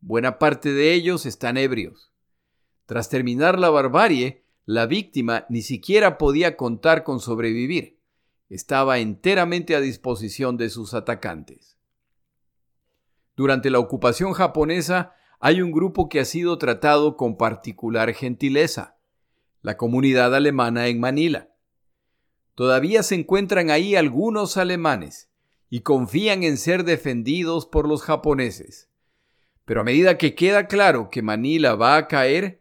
Buena 0.00 0.38
parte 0.38 0.72
de 0.72 0.92
ellos 0.92 1.26
están 1.26 1.56
ebrios. 1.56 2.12
Tras 2.86 3.08
terminar 3.08 3.58
la 3.58 3.70
barbarie, 3.70 4.44
la 4.64 4.86
víctima 4.86 5.46
ni 5.48 5.62
siquiera 5.62 6.18
podía 6.18 6.56
contar 6.56 7.04
con 7.04 7.20
sobrevivir. 7.20 8.00
Estaba 8.48 8.98
enteramente 8.98 9.76
a 9.76 9.80
disposición 9.80 10.56
de 10.56 10.70
sus 10.70 10.94
atacantes. 10.94 11.78
Durante 13.36 13.70
la 13.70 13.78
ocupación 13.78 14.32
japonesa 14.32 15.14
hay 15.38 15.62
un 15.62 15.72
grupo 15.72 16.08
que 16.08 16.20
ha 16.20 16.24
sido 16.24 16.58
tratado 16.58 17.16
con 17.16 17.36
particular 17.36 18.12
gentileza, 18.12 18.98
la 19.62 19.76
comunidad 19.76 20.34
alemana 20.34 20.88
en 20.88 21.00
Manila. 21.00 21.49
Todavía 22.60 23.02
se 23.02 23.14
encuentran 23.14 23.70
ahí 23.70 23.96
algunos 23.96 24.58
alemanes 24.58 25.30
y 25.70 25.80
confían 25.80 26.42
en 26.42 26.58
ser 26.58 26.84
defendidos 26.84 27.64
por 27.64 27.88
los 27.88 28.02
japoneses. 28.02 28.90
Pero 29.64 29.80
a 29.80 29.84
medida 29.84 30.18
que 30.18 30.34
queda 30.34 30.66
claro 30.66 31.08
que 31.08 31.22
Manila 31.22 31.74
va 31.74 31.96
a 31.96 32.06
caer, 32.06 32.60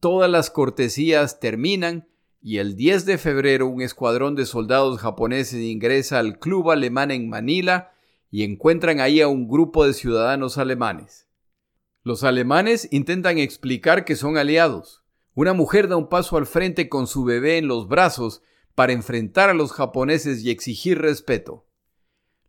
todas 0.00 0.30
las 0.30 0.48
cortesías 0.48 1.40
terminan 1.40 2.08
y 2.40 2.56
el 2.56 2.74
10 2.74 3.04
de 3.04 3.18
febrero 3.18 3.66
un 3.66 3.82
escuadrón 3.82 4.34
de 4.34 4.46
soldados 4.46 4.98
japoneses 4.98 5.60
ingresa 5.60 6.20
al 6.20 6.38
club 6.38 6.70
alemán 6.70 7.10
en 7.10 7.28
Manila 7.28 7.92
y 8.30 8.44
encuentran 8.44 8.98
ahí 8.98 9.20
a 9.20 9.28
un 9.28 9.46
grupo 9.46 9.86
de 9.86 9.92
ciudadanos 9.92 10.56
alemanes. 10.56 11.28
Los 12.02 12.24
alemanes 12.24 12.88
intentan 12.92 13.36
explicar 13.36 14.06
que 14.06 14.16
son 14.16 14.38
aliados. 14.38 15.04
Una 15.34 15.52
mujer 15.52 15.88
da 15.88 15.96
un 15.96 16.08
paso 16.08 16.38
al 16.38 16.46
frente 16.46 16.88
con 16.88 17.06
su 17.06 17.24
bebé 17.24 17.58
en 17.58 17.68
los 17.68 17.88
brazos 17.88 18.40
para 18.74 18.92
enfrentar 18.92 19.50
a 19.50 19.54
los 19.54 19.72
japoneses 19.72 20.42
y 20.42 20.50
exigir 20.50 21.00
respeto. 21.00 21.66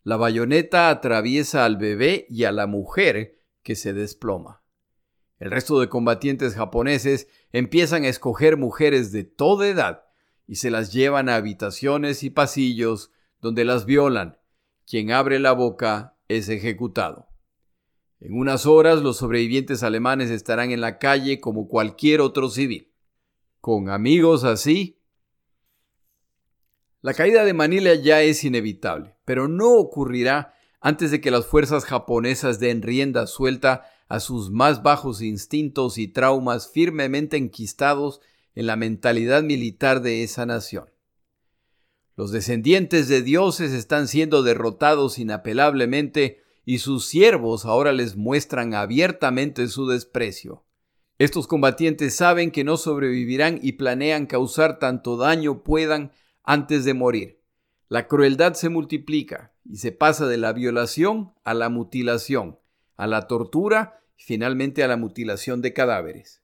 La 0.03 0.17
bayoneta 0.17 0.89
atraviesa 0.89 1.65
al 1.65 1.77
bebé 1.77 2.27
y 2.29 2.43
a 2.43 2.51
la 2.51 2.67
mujer 2.67 3.39
que 3.63 3.75
se 3.75 3.93
desploma. 3.93 4.63
El 5.39 5.51
resto 5.51 5.79
de 5.79 5.89
combatientes 5.89 6.55
japoneses 6.55 7.27
empiezan 7.51 8.03
a 8.03 8.07
escoger 8.07 8.57
mujeres 8.57 9.11
de 9.11 9.23
toda 9.23 9.67
edad 9.67 10.05
y 10.47 10.55
se 10.55 10.69
las 10.69 10.93
llevan 10.93 11.29
a 11.29 11.35
habitaciones 11.35 12.23
y 12.23 12.29
pasillos 12.29 13.11
donde 13.41 13.65
las 13.65 13.85
violan. 13.85 14.37
Quien 14.87 15.11
abre 15.11 15.39
la 15.39 15.51
boca 15.51 16.17
es 16.27 16.49
ejecutado. 16.49 17.27
En 18.19 18.37
unas 18.37 18.65
horas 18.65 19.01
los 19.01 19.17
sobrevivientes 19.17 19.83
alemanes 19.83 20.29
estarán 20.29 20.71
en 20.71 20.81
la 20.81 20.99
calle 20.99 21.39
como 21.39 21.67
cualquier 21.67 22.21
otro 22.21 22.49
civil. 22.49 22.91
Con 23.59 23.89
amigos 23.89 24.43
así, 24.43 24.99
la 27.05 27.13
caída 27.13 27.45
de 27.45 27.53
Manila 27.53 27.93
ya 27.93 28.23
es 28.23 28.43
inevitable, 28.43 29.13
pero 29.25 29.47
no 29.47 29.73
ocurrirá 29.73 30.55
antes 30.81 31.11
de 31.11 31.21
que 31.21 31.29
las 31.29 31.45
fuerzas 31.45 31.85
japonesas 31.85 32.59
den 32.59 32.81
rienda 32.81 33.27
suelta 33.27 33.83
a 34.07 34.19
sus 34.19 34.49
más 34.49 34.81
bajos 34.81 35.21
instintos 35.21 35.99
y 35.99 36.07
traumas 36.07 36.67
firmemente 36.67 37.37
enquistados 37.37 38.21
en 38.55 38.65
la 38.65 38.75
mentalidad 38.75 39.43
militar 39.43 40.01
de 40.01 40.23
esa 40.23 40.47
nación. 40.47 40.89
Los 42.15 42.31
descendientes 42.31 43.07
de 43.07 43.21
dioses 43.21 43.71
están 43.71 44.07
siendo 44.07 44.41
derrotados 44.41 45.19
inapelablemente 45.19 46.41
y 46.65 46.79
sus 46.79 47.05
siervos 47.05 47.65
ahora 47.65 47.93
les 47.93 48.15
muestran 48.15 48.73
abiertamente 48.73 49.67
su 49.67 49.87
desprecio. 49.87 50.65
Estos 51.19 51.45
combatientes 51.45 52.15
saben 52.15 52.49
que 52.49 52.63
no 52.63 52.77
sobrevivirán 52.77 53.59
y 53.61 53.73
planean 53.73 54.25
causar 54.25 54.79
tanto 54.79 55.17
daño 55.17 55.61
puedan 55.61 56.11
antes 56.45 56.85
de 56.85 56.93
morir. 56.93 57.41
La 57.87 58.07
crueldad 58.07 58.53
se 58.53 58.69
multiplica 58.69 59.53
y 59.63 59.77
se 59.77 59.91
pasa 59.91 60.27
de 60.27 60.37
la 60.37 60.53
violación 60.53 61.33
a 61.43 61.53
la 61.53 61.69
mutilación, 61.69 62.59
a 62.95 63.07
la 63.07 63.27
tortura 63.27 64.01
y 64.17 64.23
finalmente 64.23 64.83
a 64.83 64.87
la 64.87 64.97
mutilación 64.97 65.61
de 65.61 65.73
cadáveres. 65.73 66.41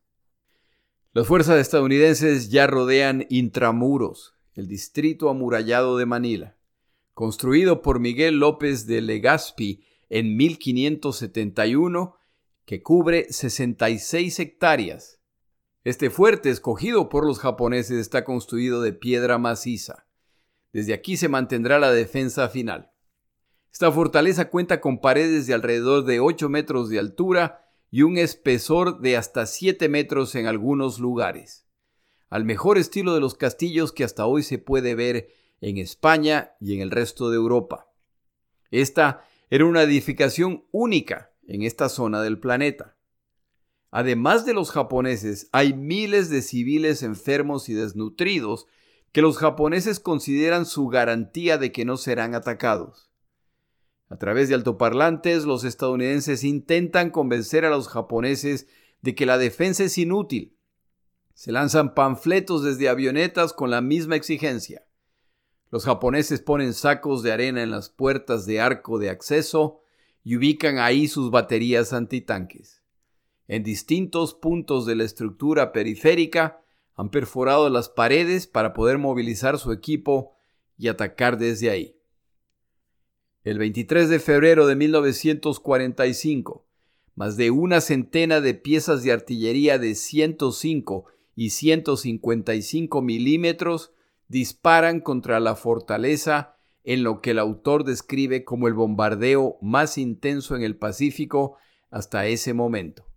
Las 1.13 1.27
fuerzas 1.27 1.59
estadounidenses 1.59 2.49
ya 2.49 2.67
rodean 2.67 3.25
Intramuros, 3.29 4.35
el 4.53 4.67
distrito 4.67 5.29
amurallado 5.29 5.97
de 5.97 6.05
Manila, 6.05 6.57
construido 7.13 7.81
por 7.81 7.99
Miguel 7.99 8.39
López 8.39 8.87
de 8.87 9.01
Legazpi 9.01 9.83
en 10.09 10.35
1571, 10.37 12.15
que 12.65 12.81
cubre 12.81 13.27
66 13.31 14.39
hectáreas 14.39 15.20
este 15.83 16.09
fuerte, 16.09 16.49
escogido 16.49 17.09
por 17.09 17.25
los 17.25 17.39
japoneses, 17.39 17.97
está 17.97 18.23
construido 18.23 18.81
de 18.81 18.93
piedra 18.93 19.37
maciza. 19.37 20.05
Desde 20.73 20.93
aquí 20.93 21.17
se 21.17 21.27
mantendrá 21.27 21.79
la 21.79 21.91
defensa 21.91 22.49
final. 22.49 22.91
Esta 23.73 23.91
fortaleza 23.91 24.49
cuenta 24.49 24.79
con 24.79 24.99
paredes 24.99 25.47
de 25.47 25.53
alrededor 25.53 26.05
de 26.05 26.19
8 26.19 26.49
metros 26.49 26.89
de 26.89 26.99
altura 26.99 27.65
y 27.89 28.03
un 28.03 28.17
espesor 28.17 29.01
de 29.01 29.17
hasta 29.17 29.45
7 29.45 29.89
metros 29.89 30.35
en 30.35 30.45
algunos 30.45 30.99
lugares, 30.99 31.67
al 32.29 32.45
mejor 32.45 32.77
estilo 32.77 33.13
de 33.13 33.19
los 33.19 33.35
castillos 33.35 33.91
que 33.91 34.03
hasta 34.03 34.25
hoy 34.25 34.43
se 34.43 34.59
puede 34.59 34.95
ver 34.95 35.29
en 35.61 35.77
España 35.77 36.53
y 36.59 36.75
en 36.75 36.81
el 36.81 36.91
resto 36.91 37.29
de 37.29 37.37
Europa. 37.37 37.91
Esta 38.71 39.25
era 39.49 39.65
una 39.65 39.83
edificación 39.83 40.65
única 40.71 41.33
en 41.47 41.63
esta 41.63 41.89
zona 41.89 42.21
del 42.21 42.39
planeta. 42.39 42.97
Además 43.91 44.45
de 44.45 44.53
los 44.53 44.71
japoneses, 44.71 45.49
hay 45.51 45.73
miles 45.73 46.29
de 46.29 46.41
civiles 46.41 47.03
enfermos 47.03 47.67
y 47.67 47.73
desnutridos 47.73 48.65
que 49.11 49.21
los 49.21 49.37
japoneses 49.37 49.99
consideran 49.99 50.65
su 50.65 50.87
garantía 50.87 51.57
de 51.57 51.73
que 51.73 51.83
no 51.83 51.97
serán 51.97 52.33
atacados. 52.33 53.11
A 54.07 54.15
través 54.15 54.47
de 54.47 54.55
altoparlantes, 54.55 55.43
los 55.43 55.65
estadounidenses 55.65 56.45
intentan 56.45 57.09
convencer 57.09 57.65
a 57.65 57.69
los 57.69 57.89
japoneses 57.89 58.67
de 59.01 59.13
que 59.13 59.25
la 59.25 59.37
defensa 59.37 59.83
es 59.83 59.97
inútil. 59.97 60.55
Se 61.33 61.51
lanzan 61.51 61.93
panfletos 61.93 62.63
desde 62.63 62.87
avionetas 62.87 63.51
con 63.51 63.71
la 63.71 63.81
misma 63.81 64.15
exigencia. 64.15 64.85
Los 65.69 65.83
japoneses 65.83 66.41
ponen 66.41 66.73
sacos 66.73 67.23
de 67.23 67.33
arena 67.33 67.61
en 67.61 67.71
las 67.71 67.89
puertas 67.89 68.45
de 68.45 68.61
arco 68.61 68.99
de 68.99 69.09
acceso 69.09 69.81
y 70.23 70.37
ubican 70.37 70.77
ahí 70.77 71.09
sus 71.09 71.29
baterías 71.29 71.91
antitanques 71.91 72.80
en 73.47 73.63
distintos 73.63 74.33
puntos 74.33 74.85
de 74.85 74.95
la 74.95 75.03
estructura 75.03 75.71
periférica, 75.71 76.63
han 76.95 77.09
perforado 77.09 77.69
las 77.69 77.89
paredes 77.89 78.47
para 78.47 78.73
poder 78.73 78.97
movilizar 78.97 79.57
su 79.57 79.71
equipo 79.71 80.37
y 80.77 80.87
atacar 80.87 81.37
desde 81.37 81.69
ahí. 81.69 81.95
El 83.43 83.57
23 83.57 84.07
de 84.09 84.19
febrero 84.19 84.67
de 84.67 84.75
1945, 84.75 86.65
más 87.15 87.37
de 87.37 87.51
una 87.51 87.81
centena 87.81 88.39
de 88.39 88.53
piezas 88.53 89.03
de 89.03 89.11
artillería 89.11 89.79
de 89.79 89.95
105 89.95 91.05
y 91.35 91.49
155 91.49 93.01
milímetros 93.01 93.93
disparan 94.27 95.01
contra 95.01 95.39
la 95.39 95.55
fortaleza 95.55 96.55
en 96.83 97.03
lo 97.03 97.21
que 97.21 97.31
el 97.31 97.39
autor 97.39 97.83
describe 97.83 98.43
como 98.43 98.67
el 98.67 98.73
bombardeo 98.73 99.57
más 99.61 99.97
intenso 99.97 100.55
en 100.55 100.63
el 100.63 100.77
Pacífico 100.77 101.57
hasta 101.89 102.27
ese 102.27 102.53
momento. 102.53 103.10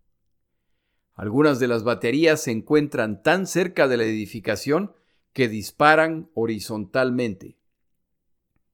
Algunas 1.15 1.61
de 1.61 1.69
las 1.69 1.85
baterías 1.85 2.43
se 2.43 2.51
encuentran 2.51 3.23
tan 3.23 3.47
cerca 3.47 3.87
de 3.87 3.97
la 3.97 4.05
edificación 4.05 4.93
que 5.33 5.49
disparan 5.49 6.31
horizontalmente. 6.35 7.57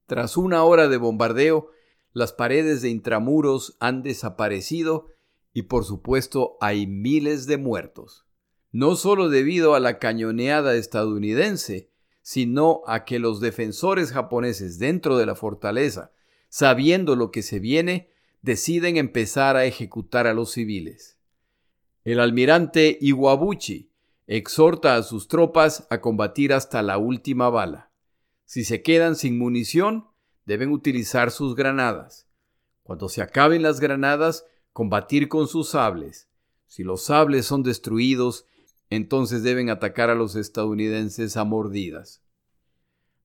Tras 0.06 0.36
una 0.36 0.64
hora 0.64 0.88
de 0.88 0.96
bombardeo, 0.96 1.70
las 2.12 2.32
paredes 2.32 2.82
de 2.82 2.88
intramuros 2.88 3.76
han 3.78 4.02
desaparecido 4.02 5.08
y 5.52 5.62
por 5.62 5.84
supuesto 5.84 6.56
hay 6.60 6.86
miles 6.86 7.46
de 7.46 7.58
muertos. 7.58 8.26
No 8.72 8.96
solo 8.96 9.28
debido 9.28 9.74
a 9.74 9.80
la 9.80 9.98
cañoneada 9.98 10.74
estadounidense, 10.74 11.90
sino 12.22 12.82
a 12.86 13.04
que 13.04 13.18
los 13.18 13.40
defensores 13.40 14.12
japoneses 14.12 14.78
dentro 14.78 15.16
de 15.16 15.26
la 15.26 15.34
fortaleza, 15.34 16.12
sabiendo 16.48 17.16
lo 17.16 17.30
que 17.30 17.42
se 17.42 17.58
viene, 17.58 18.10
deciden 18.42 18.96
empezar 18.96 19.56
a 19.56 19.64
ejecutar 19.64 20.26
a 20.26 20.34
los 20.34 20.52
civiles. 20.52 21.19
El 22.02 22.18
almirante 22.18 22.96
Iwabuchi 23.00 23.90
exhorta 24.26 24.96
a 24.96 25.02
sus 25.02 25.28
tropas 25.28 25.86
a 25.90 26.00
combatir 26.00 26.54
hasta 26.54 26.82
la 26.82 26.96
última 26.96 27.50
bala. 27.50 27.90
Si 28.46 28.64
se 28.64 28.82
quedan 28.82 29.16
sin 29.16 29.38
munición, 29.38 30.06
deben 30.46 30.70
utilizar 30.70 31.30
sus 31.30 31.54
granadas. 31.54 32.26
Cuando 32.82 33.08
se 33.08 33.20
acaben 33.20 33.62
las 33.62 33.80
granadas, 33.80 34.46
combatir 34.72 35.28
con 35.28 35.46
sus 35.46 35.70
sables. 35.70 36.28
Si 36.66 36.84
los 36.84 37.02
sables 37.02 37.44
son 37.44 37.62
destruidos, 37.62 38.46
entonces 38.88 39.42
deben 39.42 39.68
atacar 39.68 40.08
a 40.08 40.14
los 40.14 40.36
estadounidenses 40.36 41.36
a 41.36 41.44
mordidas. 41.44 42.22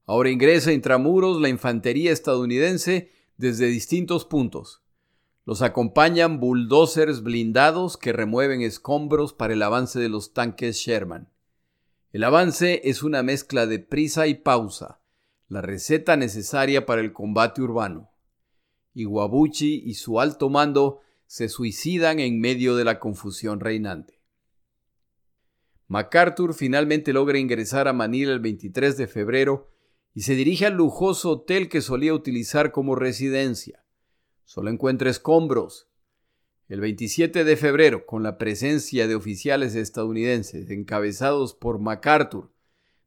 Ahora 0.06 0.30
ingresa 0.30 0.74
intramuros 0.74 1.40
la 1.40 1.50
infantería 1.50 2.12
estadounidense 2.12 3.10
desde 3.38 3.68
distintos 3.68 4.26
puntos. 4.26 4.85
Los 5.46 5.62
acompañan 5.62 6.40
bulldozers 6.40 7.22
blindados 7.22 7.98
que 7.98 8.12
remueven 8.12 8.64
escombros 8.64 9.32
para 9.32 9.54
el 9.54 9.62
avance 9.62 10.00
de 10.00 10.10
los 10.10 10.34
tanques 10.34 10.78
Sherman. 10.78 11.30
El 12.12 12.24
avance 12.24 12.82
es 12.86 13.04
una 13.04 13.22
mezcla 13.22 13.68
de 13.68 13.78
prisa 13.78 14.26
y 14.26 14.34
pausa, 14.34 15.02
la 15.48 15.62
receta 15.62 16.18
necesaria 16.18 16.88
para 16.88 17.02
el 17.02 17.14
combate 17.14 17.62
urbano. 17.62 18.10
Iwabuchi 18.96 19.84
y 19.86 19.94
su 19.94 20.20
alto 20.20 20.50
mando 20.50 21.02
se 21.28 21.48
suicidan 21.48 22.20
en 22.20 22.40
medio 22.40 22.76
de 22.76 22.86
la 22.86 23.00
confusión 23.00 23.60
reinante. 23.60 24.20
MacArthur 25.88 26.56
finalmente 26.56 27.14
logra 27.14 27.38
ingresar 27.38 27.88
a 27.88 27.94
Manila 27.94 28.34
el 28.34 28.40
23 28.40 28.98
de 28.98 29.06
febrero 29.06 29.70
y 30.16 30.22
se 30.22 30.34
dirige 30.34 30.66
al 30.66 30.74
lujoso 30.74 31.30
hotel 31.30 31.70
que 31.70 31.82
solía 31.82 32.16
utilizar 32.16 32.72
como 32.72 32.96
residencia. 32.96 33.85
Solo 34.46 34.70
encuentra 34.70 35.10
escombros. 35.10 35.90
El 36.68 36.80
27 36.80 37.44
de 37.44 37.58
febrero, 37.58 38.06
con 38.06 38.24
la 38.24 38.38
presencia 38.38 39.08
de 39.08 39.16
oficiales 39.16 39.76
estadounidenses 39.76 40.70
encabezados 40.70 41.54
por 41.54 41.80
MacArthur, 41.80 42.52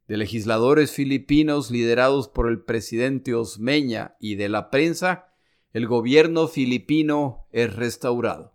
de 0.07 0.17
legisladores 0.17 0.91
filipinos 0.91 1.71
liderados 1.71 2.27
por 2.27 2.49
el 2.49 2.61
presidente 2.61 3.35
Osmeña 3.35 4.15
y 4.19 4.35
de 4.35 4.49
la 4.49 4.69
prensa, 4.69 5.33
el 5.71 5.87
gobierno 5.87 6.47
filipino 6.47 7.47
es 7.51 7.75
restaurado. 7.75 8.53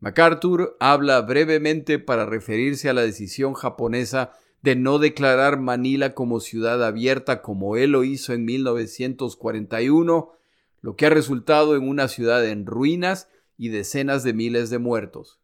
MacArthur 0.00 0.76
habla 0.80 1.20
brevemente 1.22 1.98
para 1.98 2.26
referirse 2.26 2.88
a 2.88 2.92
la 2.92 3.02
decisión 3.02 3.54
japonesa 3.54 4.32
de 4.62 4.74
no 4.76 4.98
declarar 4.98 5.60
Manila 5.60 6.14
como 6.14 6.40
ciudad 6.40 6.84
abierta 6.84 7.42
como 7.42 7.76
él 7.76 7.92
lo 7.92 8.04
hizo 8.04 8.32
en 8.32 8.44
1941, 8.44 10.32
lo 10.80 10.96
que 10.96 11.06
ha 11.06 11.10
resultado 11.10 11.76
en 11.76 11.88
una 11.88 12.08
ciudad 12.08 12.46
en 12.46 12.66
ruinas 12.66 13.28
y 13.56 13.68
decenas 13.68 14.22
de 14.22 14.32
miles 14.32 14.70
de 14.70 14.78
muertos. 14.78 15.40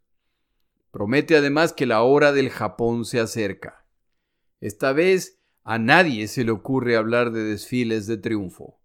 Promete 0.90 1.36
además 1.36 1.72
que 1.72 1.86
la 1.86 2.02
hora 2.02 2.32
del 2.32 2.50
Japón 2.50 3.04
se 3.04 3.18
acerca. 3.18 3.84
Esta 4.60 4.92
vez 4.92 5.40
a 5.64 5.78
nadie 5.78 6.28
se 6.28 6.44
le 6.44 6.52
ocurre 6.52 6.96
hablar 6.96 7.32
de 7.32 7.42
desfiles 7.42 8.06
de 8.06 8.16
triunfo. 8.16 8.78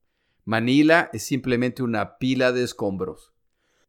Manila 0.46 1.10
es 1.14 1.24
simplemente 1.24 1.84
una 1.84 2.18
pila 2.18 2.52
de 2.52 2.64
escombros. 2.64 3.32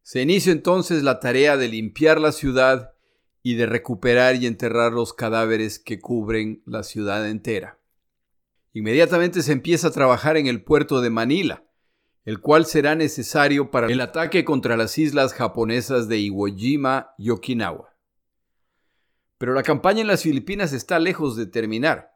Se 0.03 0.21
inicia 0.21 0.51
entonces 0.51 1.03
la 1.03 1.19
tarea 1.19 1.57
de 1.57 1.67
limpiar 1.67 2.19
la 2.19 2.31
ciudad 2.31 2.93
y 3.43 3.55
de 3.55 3.65
recuperar 3.65 4.35
y 4.35 4.45
enterrar 4.45 4.91
los 4.91 5.13
cadáveres 5.13 5.79
que 5.79 5.99
cubren 5.99 6.61
la 6.65 6.83
ciudad 6.83 7.27
entera. 7.27 7.79
Inmediatamente 8.73 9.41
se 9.41 9.51
empieza 9.51 9.87
a 9.87 9.91
trabajar 9.91 10.37
en 10.37 10.47
el 10.47 10.63
puerto 10.63 11.01
de 11.01 11.09
Manila, 11.09 11.63
el 12.23 12.39
cual 12.39 12.65
será 12.65 12.95
necesario 12.95 13.71
para 13.71 13.87
el 13.87 13.99
ataque 13.99 14.45
contra 14.45 14.77
las 14.77 14.97
islas 14.97 15.33
japonesas 15.33 16.07
de 16.07 16.19
Iwo 16.19 16.47
Jima 16.47 17.13
y 17.17 17.31
Okinawa. 17.31 17.95
Pero 19.37 19.53
la 19.53 19.63
campaña 19.63 20.01
en 20.01 20.07
las 20.07 20.21
Filipinas 20.21 20.71
está 20.71 20.99
lejos 20.99 21.35
de 21.35 21.47
terminar. 21.47 22.11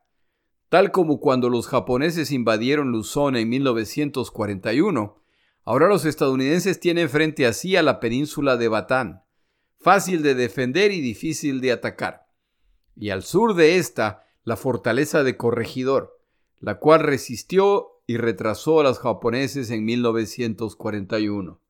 Tal 0.69 0.91
como 0.91 1.19
cuando 1.19 1.49
los 1.49 1.67
japoneses 1.67 2.31
invadieron 2.31 2.91
Luzón 2.91 3.35
en 3.35 3.49
1941, 3.49 5.23
ahora 5.63 5.87
los 5.87 6.05
estadounidenses 6.05 6.79
tienen 6.79 7.09
frente 7.09 7.47
a 7.47 7.53
sí 7.53 7.75
a 7.75 7.81
la 7.81 7.99
península 7.99 8.57
de 8.57 8.67
Batán, 8.67 9.23
fácil 9.79 10.21
de 10.21 10.35
defender 10.35 10.91
y 10.91 11.01
difícil 11.01 11.61
de 11.61 11.71
atacar. 11.71 12.27
Y 12.95 13.09
al 13.09 13.23
sur 13.23 13.55
de 13.55 13.77
esta, 13.77 14.23
la 14.43 14.55
fortaleza 14.55 15.23
de 15.23 15.35
Corregidor, 15.35 16.19
la 16.59 16.77
cual 16.77 17.01
resistió 17.01 17.94
y 18.07 18.17
retrasó 18.17 18.79
a 18.79 18.83
los 18.83 18.99
japoneses 18.99 19.71
en 19.71 19.85
1941. 19.85 21.61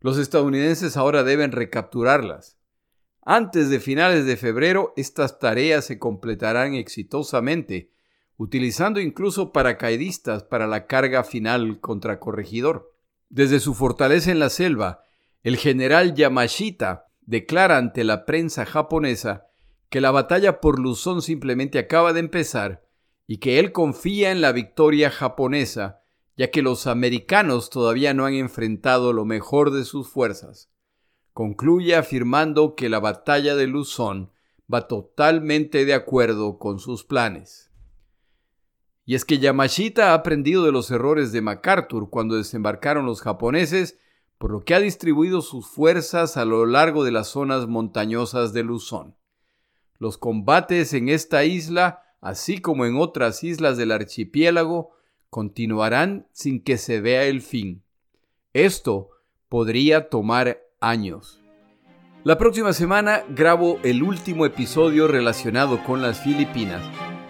Los 0.00 0.18
estadounidenses 0.18 0.96
ahora 0.96 1.24
deben 1.24 1.52
recapturarlas. 1.52 2.58
Antes 3.22 3.68
de 3.68 3.80
finales 3.80 4.24
de 4.24 4.36
febrero, 4.36 4.94
estas 4.96 5.38
tareas 5.38 5.84
se 5.84 5.98
completarán 5.98 6.74
exitosamente 6.74 7.90
utilizando 8.38 9.00
incluso 9.00 9.52
paracaidistas 9.52 10.44
para 10.44 10.66
la 10.66 10.86
carga 10.86 11.24
final 11.24 11.80
contra 11.80 12.20
Corregidor. 12.20 12.94
Desde 13.28 13.60
su 13.60 13.74
fortaleza 13.74 14.30
en 14.30 14.38
la 14.38 14.48
selva, 14.48 15.02
el 15.42 15.56
general 15.56 16.14
Yamashita 16.14 17.08
declara 17.20 17.76
ante 17.76 18.04
la 18.04 18.24
prensa 18.24 18.64
japonesa 18.64 19.48
que 19.90 20.00
la 20.00 20.12
batalla 20.12 20.60
por 20.60 20.78
Luzón 20.78 21.20
simplemente 21.20 21.78
acaba 21.78 22.12
de 22.12 22.20
empezar 22.20 22.87
y 23.30 23.38
que 23.38 23.60
él 23.60 23.72
confía 23.72 24.32
en 24.32 24.40
la 24.40 24.52
victoria 24.52 25.10
japonesa, 25.10 26.02
ya 26.38 26.50
que 26.50 26.62
los 26.62 26.86
americanos 26.86 27.68
todavía 27.68 28.14
no 28.14 28.24
han 28.24 28.32
enfrentado 28.32 29.12
lo 29.12 29.26
mejor 29.26 29.70
de 29.70 29.84
sus 29.84 30.08
fuerzas. 30.08 30.70
Concluye 31.34 31.94
afirmando 31.94 32.74
que 32.74 32.88
la 32.88 33.00
batalla 33.00 33.54
de 33.54 33.66
Luzón 33.66 34.32
va 34.72 34.88
totalmente 34.88 35.84
de 35.84 35.92
acuerdo 35.92 36.58
con 36.58 36.78
sus 36.80 37.04
planes. 37.04 37.70
Y 39.04 39.14
es 39.14 39.26
que 39.26 39.38
Yamashita 39.38 40.10
ha 40.10 40.14
aprendido 40.14 40.64
de 40.64 40.72
los 40.72 40.90
errores 40.90 41.30
de 41.30 41.42
MacArthur 41.42 42.08
cuando 42.08 42.34
desembarcaron 42.34 43.04
los 43.04 43.20
japoneses, 43.20 43.98
por 44.38 44.52
lo 44.52 44.60
que 44.60 44.74
ha 44.74 44.80
distribuido 44.80 45.42
sus 45.42 45.66
fuerzas 45.66 46.38
a 46.38 46.46
lo 46.46 46.64
largo 46.64 47.04
de 47.04 47.10
las 47.10 47.28
zonas 47.28 47.66
montañosas 47.66 48.54
de 48.54 48.62
Luzón. 48.62 49.16
Los 49.98 50.16
combates 50.16 50.94
en 50.94 51.10
esta 51.10 51.44
isla, 51.44 52.07
así 52.20 52.58
como 52.58 52.86
en 52.86 52.96
otras 52.96 53.44
islas 53.44 53.76
del 53.76 53.92
archipiélago, 53.92 54.90
continuarán 55.30 56.26
sin 56.32 56.62
que 56.62 56.78
se 56.78 57.00
vea 57.00 57.24
el 57.24 57.42
fin. 57.42 57.82
Esto 58.52 59.10
podría 59.48 60.08
tomar 60.08 60.60
años. 60.80 61.42
La 62.24 62.36
próxima 62.36 62.72
semana 62.72 63.22
grabo 63.28 63.78
el 63.84 64.02
último 64.02 64.44
episodio 64.44 65.06
relacionado 65.06 65.82
con 65.84 66.02
las 66.02 66.20
Filipinas 66.20 66.82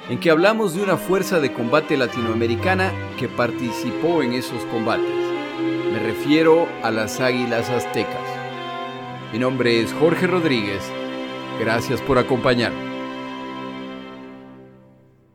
en 0.09 0.19
que 0.19 0.31
hablamos 0.31 0.75
de 0.75 0.83
una 0.83 0.97
fuerza 0.97 1.39
de 1.39 1.53
combate 1.53 1.97
latinoamericana 1.97 2.93
que 3.19 3.29
participó 3.29 4.23
en 4.23 4.33
esos 4.33 4.65
combates. 4.67 5.07
Me 5.93 5.99
refiero 5.99 6.67
a 6.83 6.91
las 6.91 7.21
Águilas 7.21 7.69
Aztecas. 7.69 8.39
Mi 9.33 9.39
nombre 9.39 9.83
es 9.83 9.93
Jorge 9.93 10.27
Rodríguez. 10.27 10.83
Gracias 11.61 12.01
por 12.01 12.19
acompañarme. 12.19 12.88